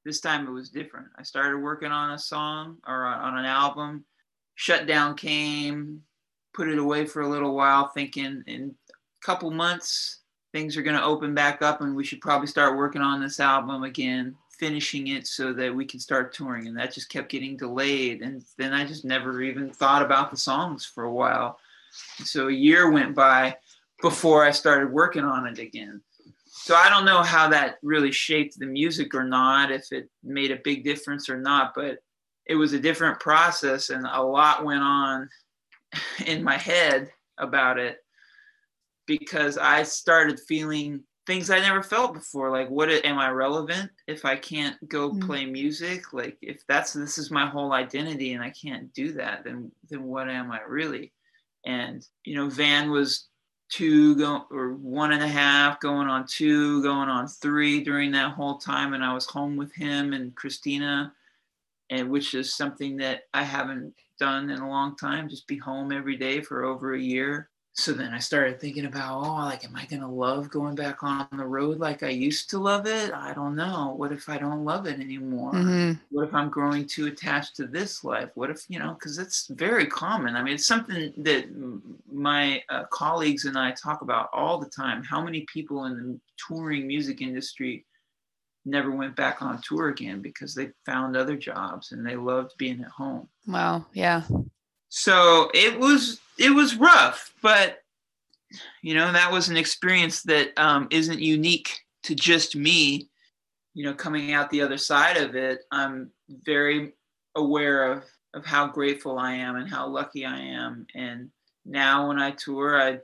[0.03, 1.07] This time it was different.
[1.17, 4.03] I started working on a song or on an album.
[4.55, 6.01] Shutdown came,
[6.53, 10.20] put it away for a little while, thinking in a couple months
[10.51, 13.39] things are going to open back up and we should probably start working on this
[13.39, 16.67] album again finishing it so that we can start touring.
[16.67, 18.21] And that just kept getting delayed.
[18.21, 21.57] And then i just never even thought about the songs for a while.
[22.23, 23.57] So a year went by
[24.01, 25.99] before i started working on it again.
[26.45, 30.51] So i don't know how that really shaped the music or not if it made
[30.51, 32.03] a big difference or not but
[32.45, 35.29] it was a different process and a lot went on
[36.27, 38.03] in my head about it
[39.19, 42.51] because I started feeling things I never felt before.
[42.51, 45.25] Like, what am I relevant if I can't go mm-hmm.
[45.25, 46.13] play music?
[46.13, 50.03] Like, if that's this is my whole identity and I can't do that, then then
[50.03, 51.11] what am I really?
[51.65, 53.27] And you know, Van was
[53.71, 58.33] two go or one and a half going on two going on three during that
[58.33, 61.13] whole time and i was home with him and christina
[61.89, 65.93] and which is something that i haven't done in a long time just be home
[65.93, 69.75] every day for over a year so then I started thinking about, oh, like, am
[69.75, 73.13] I going to love going back on the road like I used to love it?
[73.13, 73.93] I don't know.
[73.95, 75.53] What if I don't love it anymore?
[75.53, 75.93] Mm-hmm.
[76.09, 78.29] What if I'm growing too attached to this life?
[78.35, 80.35] What if, you know, because it's very common.
[80.35, 81.45] I mean, it's something that
[82.11, 85.01] my uh, colleagues and I talk about all the time.
[85.01, 87.85] How many people in the touring music industry
[88.65, 92.81] never went back on tour again because they found other jobs and they loved being
[92.81, 93.27] at home.
[93.47, 93.85] Wow.
[93.93, 94.23] Yeah.
[94.93, 97.79] So it was it was rough, but
[98.81, 103.09] you know that was an experience that um, not unique to just me.
[103.73, 106.91] You know, coming out the other side of it, I'm very
[107.35, 110.85] aware of of how grateful I am and how lucky I am.
[110.93, 111.29] And
[111.65, 112.99] now when I tour, I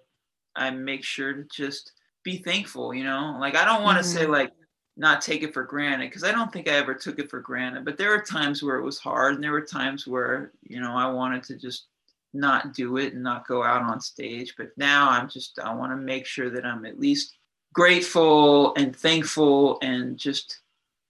[0.58, 2.94] I make sure to just be thankful.
[2.94, 4.20] You know, like I don't want to mm-hmm.
[4.20, 4.52] say like
[4.98, 7.86] not take it for granted because I don't think I ever took it for granted.
[7.86, 10.94] But there were times where it was hard, and there were times where you know
[10.94, 11.86] I wanted to just
[12.34, 14.56] not do it and not go out on stage.
[14.58, 17.38] But now I'm just I want to make sure that I'm at least
[17.74, 20.62] grateful and thankful and just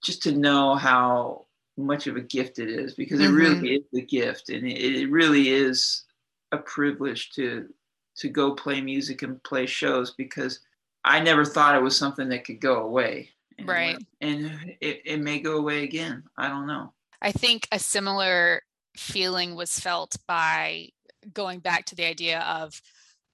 [0.02, 3.34] just to know how much of a gift it is because mm-hmm.
[3.34, 3.96] it really mm-hmm.
[3.96, 6.04] is a gift and it, it really is
[6.52, 7.68] a privilege to
[8.16, 10.60] to go play music and play shows because
[11.04, 13.30] I never thought it was something that could go away.
[13.58, 13.98] And, right.
[14.20, 16.24] And it, it may go away again.
[16.36, 16.92] I don't know.
[17.20, 18.62] I think a similar
[18.96, 20.88] feeling was felt by
[21.32, 22.80] going back to the idea of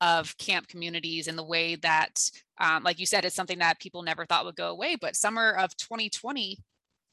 [0.00, 4.02] of camp communities and the way that um, like you said it's something that people
[4.02, 6.58] never thought would go away but summer of 2020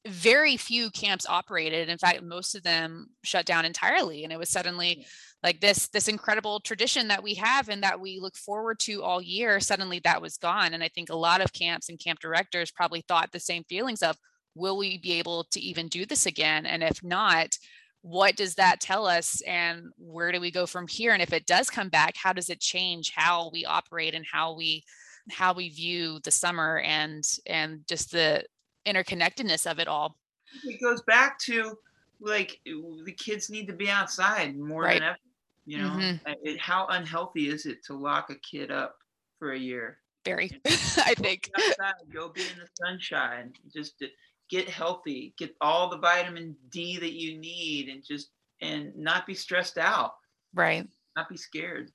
[0.07, 4.49] very few camps operated in fact most of them shut down entirely and it was
[4.49, 5.05] suddenly
[5.43, 9.21] like this this incredible tradition that we have and that we look forward to all
[9.21, 10.73] year suddenly that was gone.
[10.73, 14.01] And i think a lot of camps and camp directors probably thought the same feelings
[14.01, 14.17] of
[14.55, 16.65] will we be able to even do this again?
[16.65, 17.57] And if not
[18.03, 19.41] what does that tell us?
[19.41, 21.13] And where do we go from here?
[21.13, 24.53] And if it does come back how does it change how we operate and how
[24.53, 24.83] we
[25.29, 28.43] how we view the summer and and just the
[28.85, 30.17] interconnectedness of it all?
[30.65, 31.77] It goes back to
[32.19, 34.99] like the kids need to be outside more right.
[34.99, 35.17] than ever
[35.65, 36.31] you know, mm-hmm.
[36.43, 38.95] it, how unhealthy is it to lock a kid up
[39.39, 39.97] for a year?
[40.25, 41.49] Very, I think.
[41.57, 43.53] Outside, go be in the sunshine.
[43.73, 44.07] Just to
[44.49, 45.33] get healthy.
[45.37, 48.29] Get all the vitamin D that you need, and just
[48.61, 50.13] and not be stressed out.
[50.53, 50.87] Right.
[51.15, 51.91] Not be scared.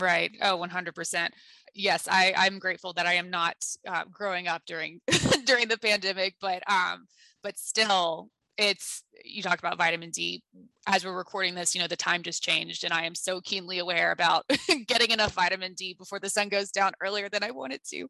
[0.00, 0.32] Right.
[0.40, 1.28] Oh, 100%.
[1.74, 5.00] Yes, I, I'm grateful that I am not uh, growing up during
[5.46, 7.06] during the pandemic, but um,
[7.42, 8.30] but still,
[8.62, 10.42] it's you talked about vitamin D
[10.86, 13.78] as we're recording this, you know, the time just changed and I am so keenly
[13.78, 14.44] aware about
[14.86, 18.08] getting enough vitamin D before the sun goes down earlier than I wanted to.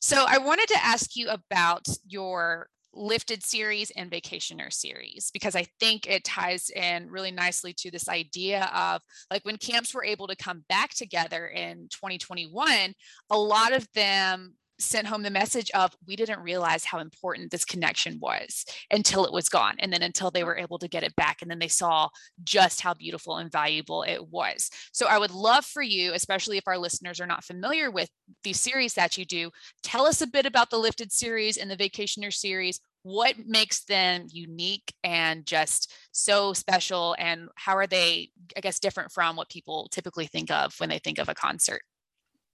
[0.00, 5.66] So I wanted to ask you about your lifted series and vacationer series because I
[5.78, 10.26] think it ties in really nicely to this idea of like when camps were able
[10.26, 12.94] to come back together in 2021,
[13.30, 17.64] a lot of them sent home the message of we didn't realize how important this
[17.64, 21.14] connection was until it was gone and then until they were able to get it
[21.16, 22.08] back and then they saw
[22.44, 24.70] just how beautiful and valuable it was.
[24.92, 28.08] So i would love for you especially if our listeners are not familiar with
[28.44, 29.50] these series that you do
[29.82, 32.80] tell us a bit about the lifted series and the vacationer series.
[33.02, 39.12] What makes them unique and just so special and how are they i guess different
[39.12, 41.82] from what people typically think of when they think of a concert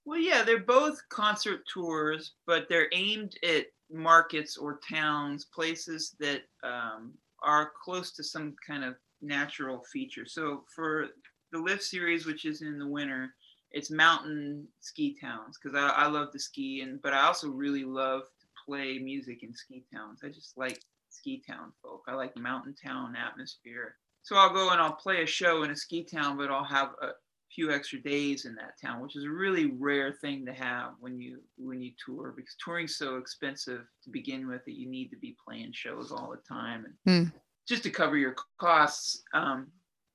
[0.05, 6.41] well, yeah, they're both concert tours, but they're aimed at markets or towns, places that
[6.63, 10.25] um, are close to some kind of natural feature.
[10.25, 11.07] So for
[11.51, 13.33] the Lift series, which is in the winter,
[13.71, 17.83] it's mountain ski towns because I, I love to ski, and but I also really
[17.83, 20.21] love to play music in ski towns.
[20.23, 20.79] I just like
[21.09, 22.03] ski town folk.
[22.07, 23.95] I like mountain town atmosphere.
[24.23, 26.93] So I'll go and I'll play a show in a ski town, but I'll have
[27.01, 27.09] a,
[27.55, 31.19] few extra days in that town, which is a really rare thing to have when
[31.19, 35.17] you when you tour because touring's so expensive to begin with that you need to
[35.17, 37.33] be playing shows all the time and mm.
[37.67, 39.23] just to cover your costs.
[39.33, 39.67] Um,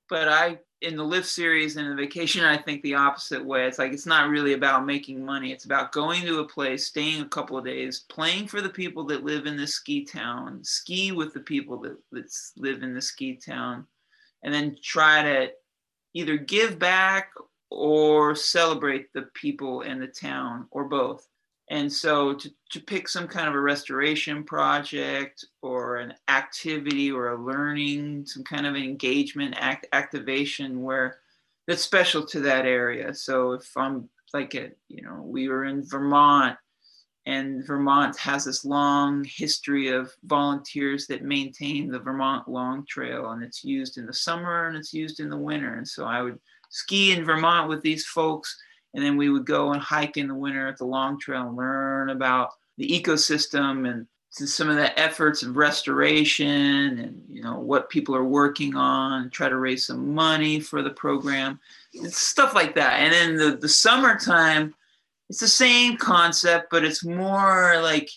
[0.09, 3.67] but I in the lift series and the vacation, I think the opposite way.
[3.67, 5.53] It's like it's not really about making money.
[5.53, 9.05] It's about going to a place, staying a couple of days, playing for the people
[9.07, 13.03] that live in the ski town, ski with the people that, that live in the
[13.03, 13.87] ski town,
[14.43, 15.51] and then try to
[16.15, 17.31] either give back
[17.71, 21.27] or celebrate the people and the town or both.
[21.71, 27.31] And so to, to pick some kind of a restoration project or an activity or
[27.31, 31.19] a learning, some kind of engagement act, activation where
[31.69, 33.15] that's special to that area.
[33.15, 36.57] So if I'm like, a, you know, we were in Vermont
[37.31, 43.45] and Vermont has this long history of volunteers that maintain the Vermont Long Trail, and
[43.45, 45.75] it's used in the summer and it's used in the winter.
[45.75, 48.61] And so I would ski in Vermont with these folks,
[48.95, 51.57] and then we would go and hike in the winter at the Long Trail and
[51.57, 57.91] learn about the ecosystem and some of the efforts of restoration and you know what
[57.91, 61.59] people are working on try to raise some money for the program
[61.93, 64.73] it's stuff like that and then the, the summertime
[65.31, 68.11] it's the same concept, but it's more like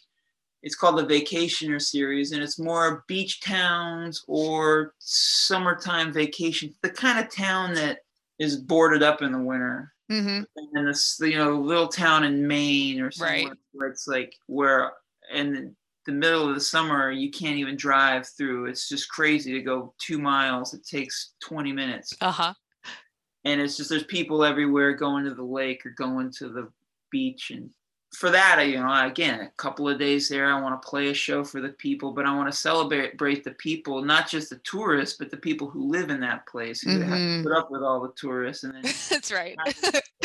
[0.63, 7.23] it's called the Vacationer series, and it's more beach towns or summertime vacation, the kind
[7.23, 7.99] of town that
[8.39, 9.93] is boarded up in the winter.
[10.11, 10.43] Mm-hmm.
[10.73, 13.57] And this, you know, little town in Maine or somewhere Right.
[13.73, 14.93] where it's like where
[15.31, 15.75] in
[16.07, 18.65] the middle of the summer you can't even drive through.
[18.65, 20.73] It's just crazy to go two miles.
[20.73, 22.13] It takes 20 minutes.
[22.21, 22.53] Uh huh.
[23.45, 26.69] And it's just there's people everywhere going to the lake or going to the
[27.13, 27.69] beach and
[28.15, 31.07] for that, I, you know, again, a couple of days there, I want to play
[31.09, 34.59] a show for the people, but I want to celebrate the people, not just the
[34.63, 37.37] tourists, but the people who live in that place who have Mhm.
[37.43, 38.63] to put up with all the tourists.
[38.65, 39.57] And then, That's right.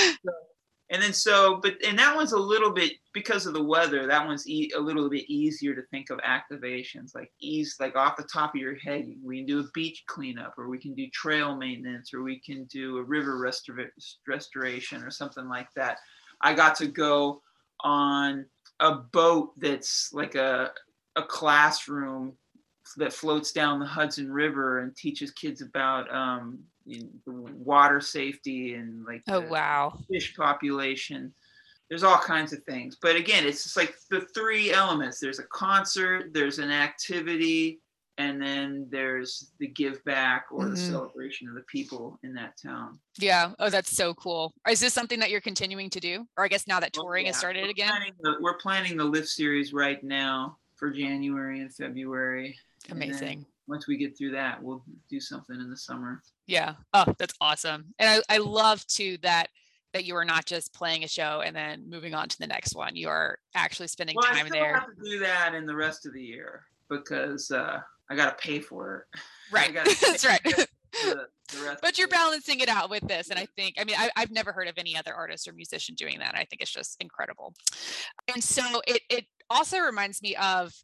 [0.90, 4.06] and then so, but and that one's a little bit because of the weather.
[4.06, 8.16] That one's e- a little bit easier to think of activations, like ease, like off
[8.18, 9.06] the top of your head.
[9.22, 12.64] We can do a beach cleanup, or we can do trail maintenance, or we can
[12.66, 13.88] do a river restora-
[14.26, 15.98] restoration, or something like that.
[16.40, 17.42] I got to go
[17.80, 18.46] on
[18.80, 20.72] a boat that's like a
[21.16, 22.32] a classroom
[22.96, 26.60] that floats down the Hudson River and teaches kids about um,
[27.26, 29.98] water safety and like oh wow.
[30.10, 31.34] fish population.
[31.88, 35.20] There's all kinds of things, but again, it's just like the three elements.
[35.20, 37.80] There's a concert, there's an activity,
[38.18, 40.90] and then there's the give back or the Mhm.
[40.90, 42.98] celebration of the people in that town.
[43.18, 43.54] Yeah.
[43.60, 44.52] Oh, that's so cool.
[44.68, 46.26] Is this something that you're continuing to do?
[46.36, 47.88] Or I guess now that Well, touring has yeah, started we're again?
[47.90, 52.58] Planning the, we're planning the lift series right now for January and February.
[52.88, 53.44] and Amazing.
[53.66, 56.22] once we get through that, we'll do something in the summer.
[56.46, 56.74] Yeah.
[56.94, 57.92] Oh, that's awesome.
[57.98, 59.48] And I, I love too that
[59.94, 62.74] that you are not just playing a show and then moving on to the next
[62.74, 62.94] one.
[62.94, 64.74] You are actually spending Well, I time still there.
[64.78, 67.80] have to do that in the rest of the year because uh,
[68.10, 69.20] I got to pay for it.
[69.50, 69.72] Right.
[69.74, 70.42] That's right.
[70.44, 70.66] the,
[71.52, 73.30] the but you're balancing it out with this.
[73.30, 75.94] And I think, I mean, I, I've never heard of any other artist or musician
[75.94, 76.34] doing that.
[76.34, 77.54] I think it's just incredible.
[78.30, 80.74] And so it, it also reminds me of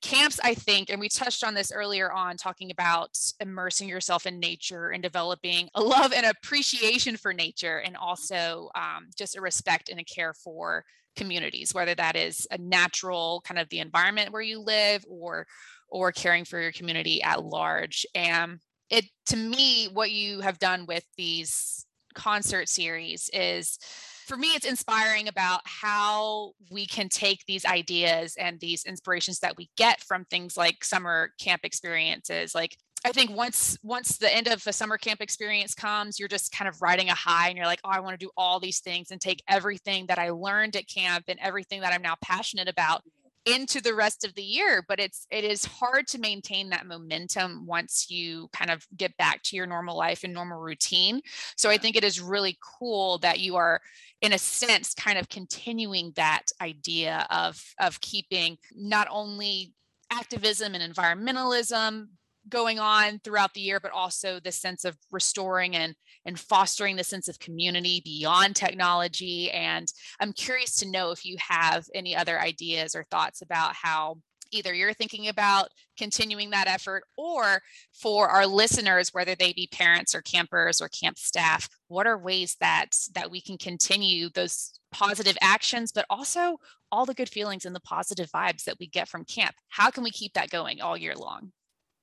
[0.00, 4.38] camps, I think, and we touched on this earlier on talking about immersing yourself in
[4.38, 9.88] nature and developing a love and appreciation for nature and also um, just a respect
[9.88, 10.84] and a care for
[11.16, 15.46] communities, whether that is a natural kind of the environment where you live or
[15.88, 18.06] or caring for your community at large.
[18.14, 18.60] And
[18.90, 23.78] it to me what you have done with these concert series is
[24.26, 29.56] for me it's inspiring about how we can take these ideas and these inspirations that
[29.56, 32.76] we get from things like summer camp experiences like
[33.06, 36.68] I think once once the end of a summer camp experience comes, you're just kind
[36.68, 39.10] of riding a high and you're like, oh, I want to do all these things
[39.10, 43.02] and take everything that I learned at camp and everything that I'm now passionate about
[43.46, 47.66] into the rest of the year but it's it is hard to maintain that momentum
[47.66, 51.20] once you kind of get back to your normal life and normal routine.
[51.56, 53.80] So i think it is really cool that you are
[54.22, 59.74] in a sense kind of continuing that idea of of keeping not only
[60.10, 62.08] activism and environmentalism
[62.48, 65.94] going on throughout the year but also the sense of restoring and
[66.26, 69.50] and fostering the sense of community beyond technology.
[69.50, 69.86] And
[70.20, 74.18] I'm curious to know if you have any other ideas or thoughts about how
[74.50, 75.68] either you're thinking about
[75.98, 77.60] continuing that effort or
[77.92, 82.56] for our listeners whether they be parents or campers or camp staff what are ways
[82.60, 86.56] that that we can continue those positive actions but also
[86.92, 89.56] all the good feelings and the positive vibes that we get from camp?
[89.68, 91.50] How can we keep that going all year long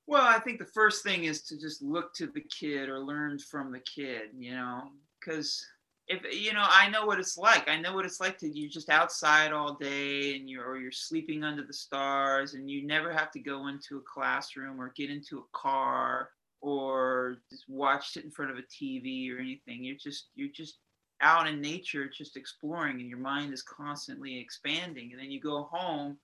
[0.06, 3.38] Well, I think the first thing is to just look to the kid or learn
[3.38, 4.90] from the kid, you know,
[5.20, 5.64] because
[6.08, 7.68] if you know, I know what it's like.
[7.68, 10.90] I know what it's like to you're just outside all day and you're or you're
[10.92, 15.10] sleeping under the stars and you never have to go into a classroom or get
[15.10, 16.30] into a car
[16.60, 19.84] or just watch it in front of a TV or anything.
[19.84, 20.78] You're just you're just
[21.20, 25.68] out in nature just exploring and your mind is constantly expanding and then you go
[25.70, 26.18] home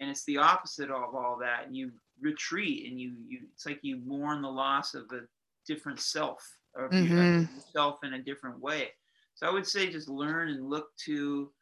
[0.00, 3.80] and it's the opposite of all that and you retreat and you you it's like
[3.82, 5.20] you mourn the loss of a
[5.66, 7.48] different self or Mhm.
[7.54, 8.92] yourself in a different way.
[9.34, 11.52] So i would say just learn and look to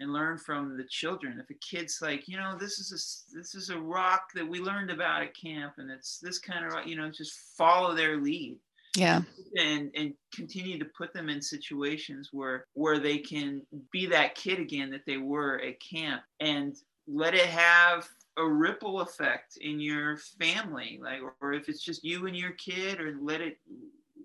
[0.00, 1.38] and learn from the children.
[1.38, 4.58] If a kid's like you know this is a this is a rock that we
[4.60, 8.16] learned about at camp and it's this kind of rock you know just follow their
[8.18, 8.58] lead.
[8.96, 9.22] Yeah.
[9.56, 14.58] And and continue to put them in situations where where they can be that kid
[14.58, 16.74] again that they were at camp and
[17.06, 18.08] let it have
[18.40, 23.00] a ripple effect in your family like or if it's just you and your kid
[23.00, 23.58] or let it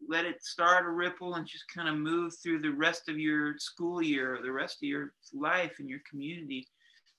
[0.08, 3.58] let it start a ripple and just kind of move through the rest of your
[3.58, 6.68] school year or the rest of your life and your community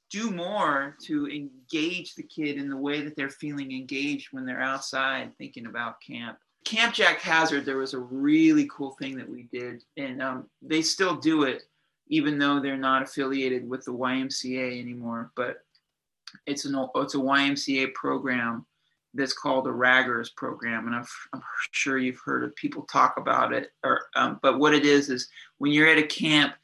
[0.09, 4.63] do more to engage the kid in the way that they're feeling engaged when they're
[4.63, 9.45] outside thinking about camp Camp Jack Hazard, there was a really cool thing that we
[9.53, 11.63] did, and um, they still do it,
[12.09, 15.31] even though they're not affiliated with the YMCA anymore.
[15.37, 15.59] But
[16.47, 18.67] it's an it's a YMCA program
[19.17, 20.99] that's called the Raggers program, and i
[21.35, 23.73] am sure you've heard of people talk about it.
[23.83, 25.29] Or, um, but what it is is
[25.59, 26.55] when you're at a camp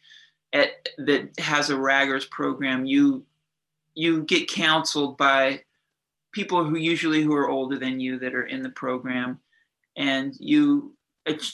[0.52, 3.24] at, that has a Raggers program, you
[3.94, 5.62] you get counseled by
[6.32, 9.38] people who usually who are older than you that are in the program,
[9.96, 10.94] and you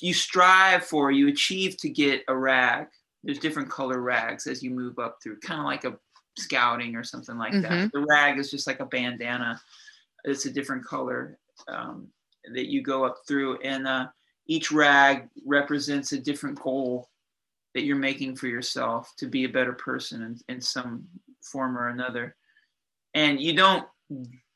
[0.01, 2.87] you strive for you achieve to get a rag.
[3.25, 5.99] There's different color rags as you move up through, kind of like a
[6.39, 7.62] scouting or something like mm-hmm.
[7.62, 7.93] that.
[7.93, 9.61] The rag is just like a bandana
[10.24, 12.09] it's a different color um,
[12.53, 14.09] that you go up through, and uh,
[14.47, 17.09] each rag represents a different goal
[17.74, 21.07] that you're making for yourself to be a better person in, in some
[21.43, 22.34] form or another.
[23.14, 23.86] And you don't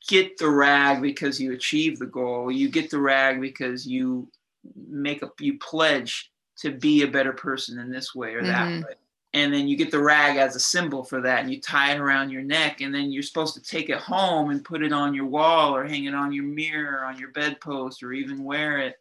[0.07, 2.51] get the rag because you achieve the goal.
[2.51, 4.29] You get the rag because you
[4.75, 8.47] make a you pledge to be a better person in this way or mm-hmm.
[8.81, 8.95] that way
[9.33, 11.99] and then you get the rag as a symbol for that and you tie it
[11.99, 15.13] around your neck and then you're supposed to take it home and put it on
[15.13, 18.95] your wall or hang it on your mirror on your bedpost or even wear it.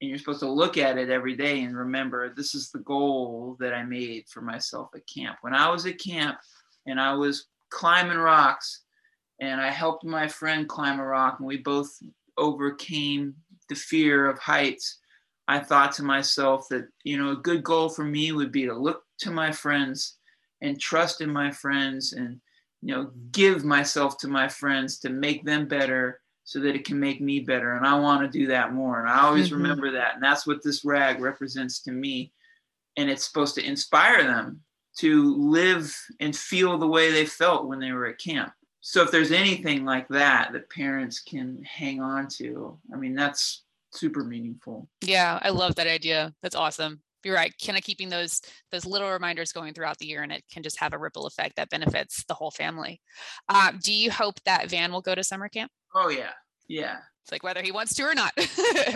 [0.00, 3.56] And you're supposed to look at it every day and remember this is the goal
[3.58, 5.38] that i made for myself at camp.
[5.40, 6.38] When i was at camp
[6.86, 8.82] and i was climbing rocks
[9.40, 11.90] and i helped my friend climb a rock and we both
[12.38, 13.34] overcame
[13.68, 15.00] the fear of heights
[15.50, 18.74] I thought to myself that, you know, a good goal for me would be to
[18.74, 20.16] look to my friends
[20.60, 22.40] and trust in my friends and,
[22.82, 26.98] you know, give myself to my friends to make them better so that it can
[26.98, 27.74] make me better.
[27.74, 29.00] And I want to do that more.
[29.00, 29.62] And I always mm-hmm.
[29.62, 30.14] remember that.
[30.14, 32.32] And that's what this rag represents to me.
[32.96, 34.62] And it's supposed to inspire them
[34.98, 38.52] to live and feel the way they felt when they were at camp.
[38.80, 43.64] So if there's anything like that that parents can hang on to, I mean, that's
[43.92, 44.88] super meaningful.
[45.02, 46.34] Yeah, I love that idea.
[46.42, 47.02] That's awesome.
[47.24, 47.52] You're right.
[47.64, 48.40] Kind of keeping those
[48.70, 51.56] those little reminders going throughout the year, and it can just have a ripple effect
[51.56, 53.00] that benefits the whole family.
[53.48, 55.70] Uh, do you hope that Van will go to summer camp?
[55.94, 56.30] Oh yeah,
[56.68, 56.98] yeah.
[57.28, 58.32] It's like whether he wants to or not.
[58.38, 58.94] yeah,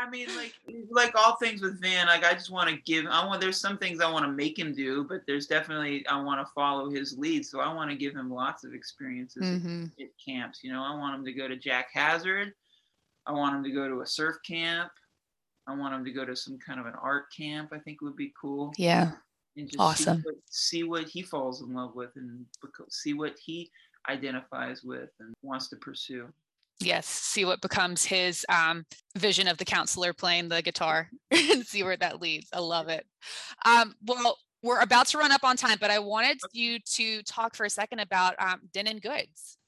[0.00, 0.54] I mean, like
[0.88, 3.06] like all things with Van, like I just want to give.
[3.06, 3.40] I want.
[3.40, 6.52] There's some things I want to make him do, but there's definitely I want to
[6.54, 7.44] follow his lead.
[7.44, 9.86] So I want to give him lots of experiences mm-hmm.
[9.98, 10.60] at, at camps.
[10.62, 12.52] You know, I want him to go to Jack Hazard.
[13.26, 14.92] I want him to go to a surf camp.
[15.70, 17.70] I want him to go to some kind of an art camp.
[17.72, 18.72] I think would be cool.
[18.76, 19.12] Yeah.
[19.56, 20.18] And just awesome.
[20.18, 22.44] See what, see what he falls in love with and
[22.88, 23.70] see what he
[24.08, 26.28] identifies with and wants to pursue.
[26.82, 31.82] Yes, see what becomes his um, vision of the counselor playing the guitar and see
[31.82, 32.48] where that leads.
[32.54, 33.06] I love it.
[33.66, 37.54] Um, well, we're about to run up on time, but I wanted you to talk
[37.54, 39.58] for a second about um, Dennen Goods.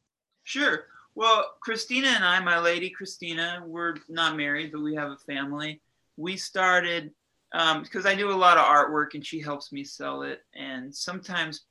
[0.44, 0.84] Sure.
[1.14, 5.80] Well, Christina and I, my lady Christina, we're not married, but we have a family.
[6.16, 7.12] We started
[7.52, 10.42] because um, I do a lot of artwork and she helps me sell it.
[10.54, 11.64] And sometimes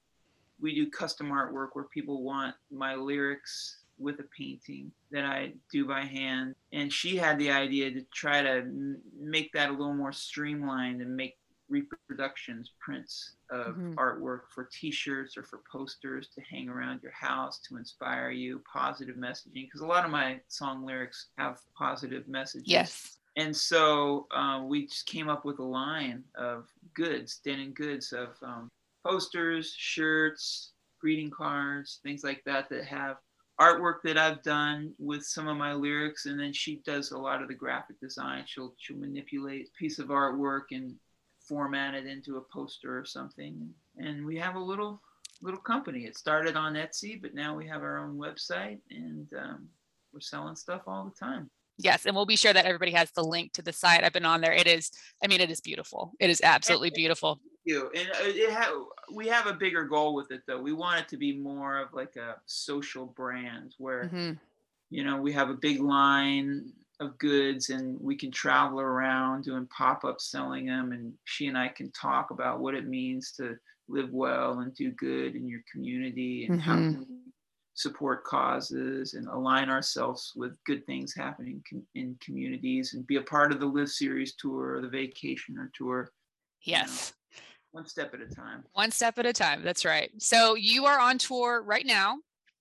[0.59, 5.85] we do custom artwork where people want my lyrics with a painting that I do
[5.85, 6.55] by hand.
[6.71, 8.65] And she had the idea to try to
[9.19, 11.37] make that a little more streamlined and make
[11.69, 13.93] reproductions, prints of mm-hmm.
[13.93, 19.15] artwork for t-shirts or for posters to hang around your house to inspire you, positive
[19.15, 19.53] messaging.
[19.53, 22.67] Because a lot of my song lyrics have positive messages.
[22.67, 23.17] Yes.
[23.37, 28.29] And so uh, we just came up with a line of goods, Dennen goods of
[28.43, 28.69] um,
[29.05, 33.17] posters, shirts, greeting cards, things like that that have
[33.59, 37.41] artwork that I've done with some of my lyrics, and then she does a lot
[37.41, 38.43] of the graphic design.
[38.47, 40.95] She'll she'll manipulate a piece of artwork and
[41.39, 43.69] format it into a poster or something.
[43.97, 45.01] And we have a little
[45.41, 46.05] little company.
[46.05, 49.67] It started on Etsy, but now we have our own website and um,
[50.13, 51.49] we're selling stuff all the time.
[51.83, 54.03] Yes, and we'll be sure that everybody has the link to the site.
[54.03, 54.53] I've been on there.
[54.53, 54.91] It is,
[55.23, 56.13] I mean, it is beautiful.
[56.19, 57.35] It is absolutely beautiful.
[57.35, 57.91] Thank you.
[57.95, 60.61] And uh, it ha- we have a bigger goal with it, though.
[60.61, 64.33] We want it to be more of like a social brand where, mm-hmm.
[64.89, 69.67] you know, we have a big line of goods and we can travel around doing
[69.75, 73.57] pop-ups selling them and she and i can talk about what it means to
[73.89, 76.99] live well and do good in your community and mm-hmm.
[76.99, 77.05] how
[77.73, 83.21] support causes and align ourselves with good things happening com- in communities and be a
[83.21, 86.11] part of the lift series tour or the vacationer tour
[86.63, 87.41] yes you know,
[87.71, 90.99] one step at a time one step at a time that's right so you are
[90.99, 92.17] on tour right now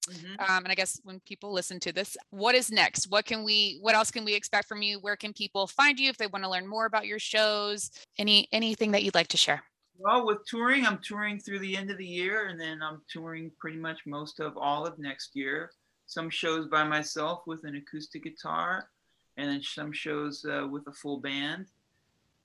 [0.09, 0.41] Mm-hmm.
[0.41, 3.11] Um, and I guess when people listen to this, what is next?
[3.11, 3.79] What can we?
[3.81, 4.99] What else can we expect from you?
[4.99, 7.91] Where can people find you if they want to learn more about your shows?
[8.19, 9.63] Any anything that you'd like to share?
[10.03, 13.51] Well, with touring, I'm touring through the end of the year, and then I'm touring
[13.59, 15.73] pretty much most of all of next year.
[16.07, 18.89] Some shows by myself with an acoustic guitar,
[19.37, 21.67] and then some shows uh, with a full band.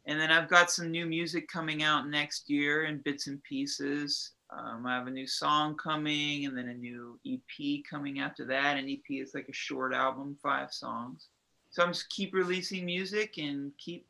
[0.06, 4.32] And then I've got some new music coming out next year in bits and pieces.
[4.50, 8.76] Um, I have a new song coming, and then a new EP coming after that.
[8.76, 11.30] An EP is like a short album, five songs.
[11.70, 14.06] So I'm just keep releasing music and keep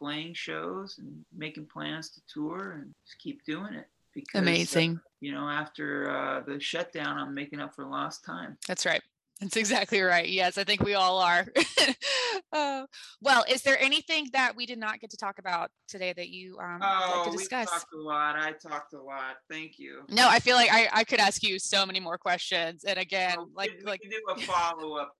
[0.00, 3.86] playing shows and making plans to tour and just keep doing it.
[4.14, 4.96] Because, uh, Amazing.
[4.96, 8.56] Uh, you know, after uh, the shutdown, I'm making up for lost time.
[8.66, 9.02] That's right.
[9.40, 10.28] That's exactly right.
[10.28, 11.46] Yes, I think we all are.
[12.52, 12.84] uh,
[13.22, 16.58] well, is there anything that we did not get to talk about today that you
[16.58, 17.68] um, oh, like to discuss?
[17.68, 18.36] we talked a lot.
[18.36, 19.36] I talked a lot.
[19.50, 20.02] Thank you.
[20.10, 22.84] No, I feel like I, I could ask you so many more questions.
[22.84, 25.14] And again, oh, like we like do a follow up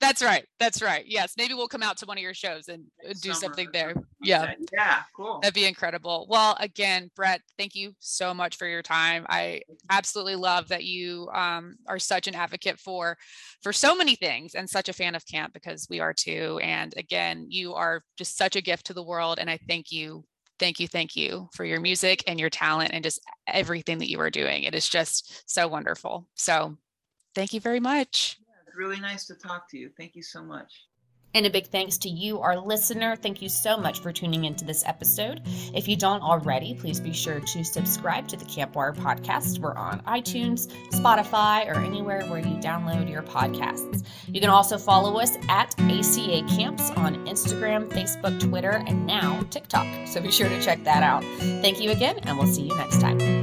[0.00, 0.44] that's right.
[0.58, 1.04] That's right.
[1.06, 1.34] Yes.
[1.36, 2.84] Maybe we'll come out to one of your shows and
[3.20, 3.94] do something there.
[4.22, 4.54] Yeah.
[4.72, 5.00] Yeah.
[5.16, 5.40] Cool.
[5.40, 6.26] That'd be incredible.
[6.28, 9.26] Well, again, Brett, thank you so much for your time.
[9.28, 13.16] I absolutely love that you um, are such an advocate for
[13.62, 16.60] for so many things and such a fan of camp because we are too.
[16.62, 19.38] And again, you are just such a gift to the world.
[19.38, 20.24] And I thank you
[20.58, 24.18] thank you thank you for your music and your talent and just everything that you
[24.20, 26.78] are doing it is just so wonderful so
[27.34, 28.38] thank you very much
[28.76, 29.90] really nice to talk to you.
[29.96, 30.86] Thank you so much.
[31.34, 33.14] And a big thanks to you, our listener.
[33.14, 35.42] Thank you so much for tuning into this episode.
[35.74, 39.58] If you don't already, please be sure to subscribe to the Campwire podcast.
[39.58, 44.06] We're on iTunes, Spotify, or anywhere where you download your podcasts.
[44.28, 49.86] You can also follow us at ACA Camps on Instagram, Facebook, Twitter, and now TikTok.
[50.06, 51.22] So be sure to check that out.
[51.60, 53.35] Thank you again, and we'll see you next time.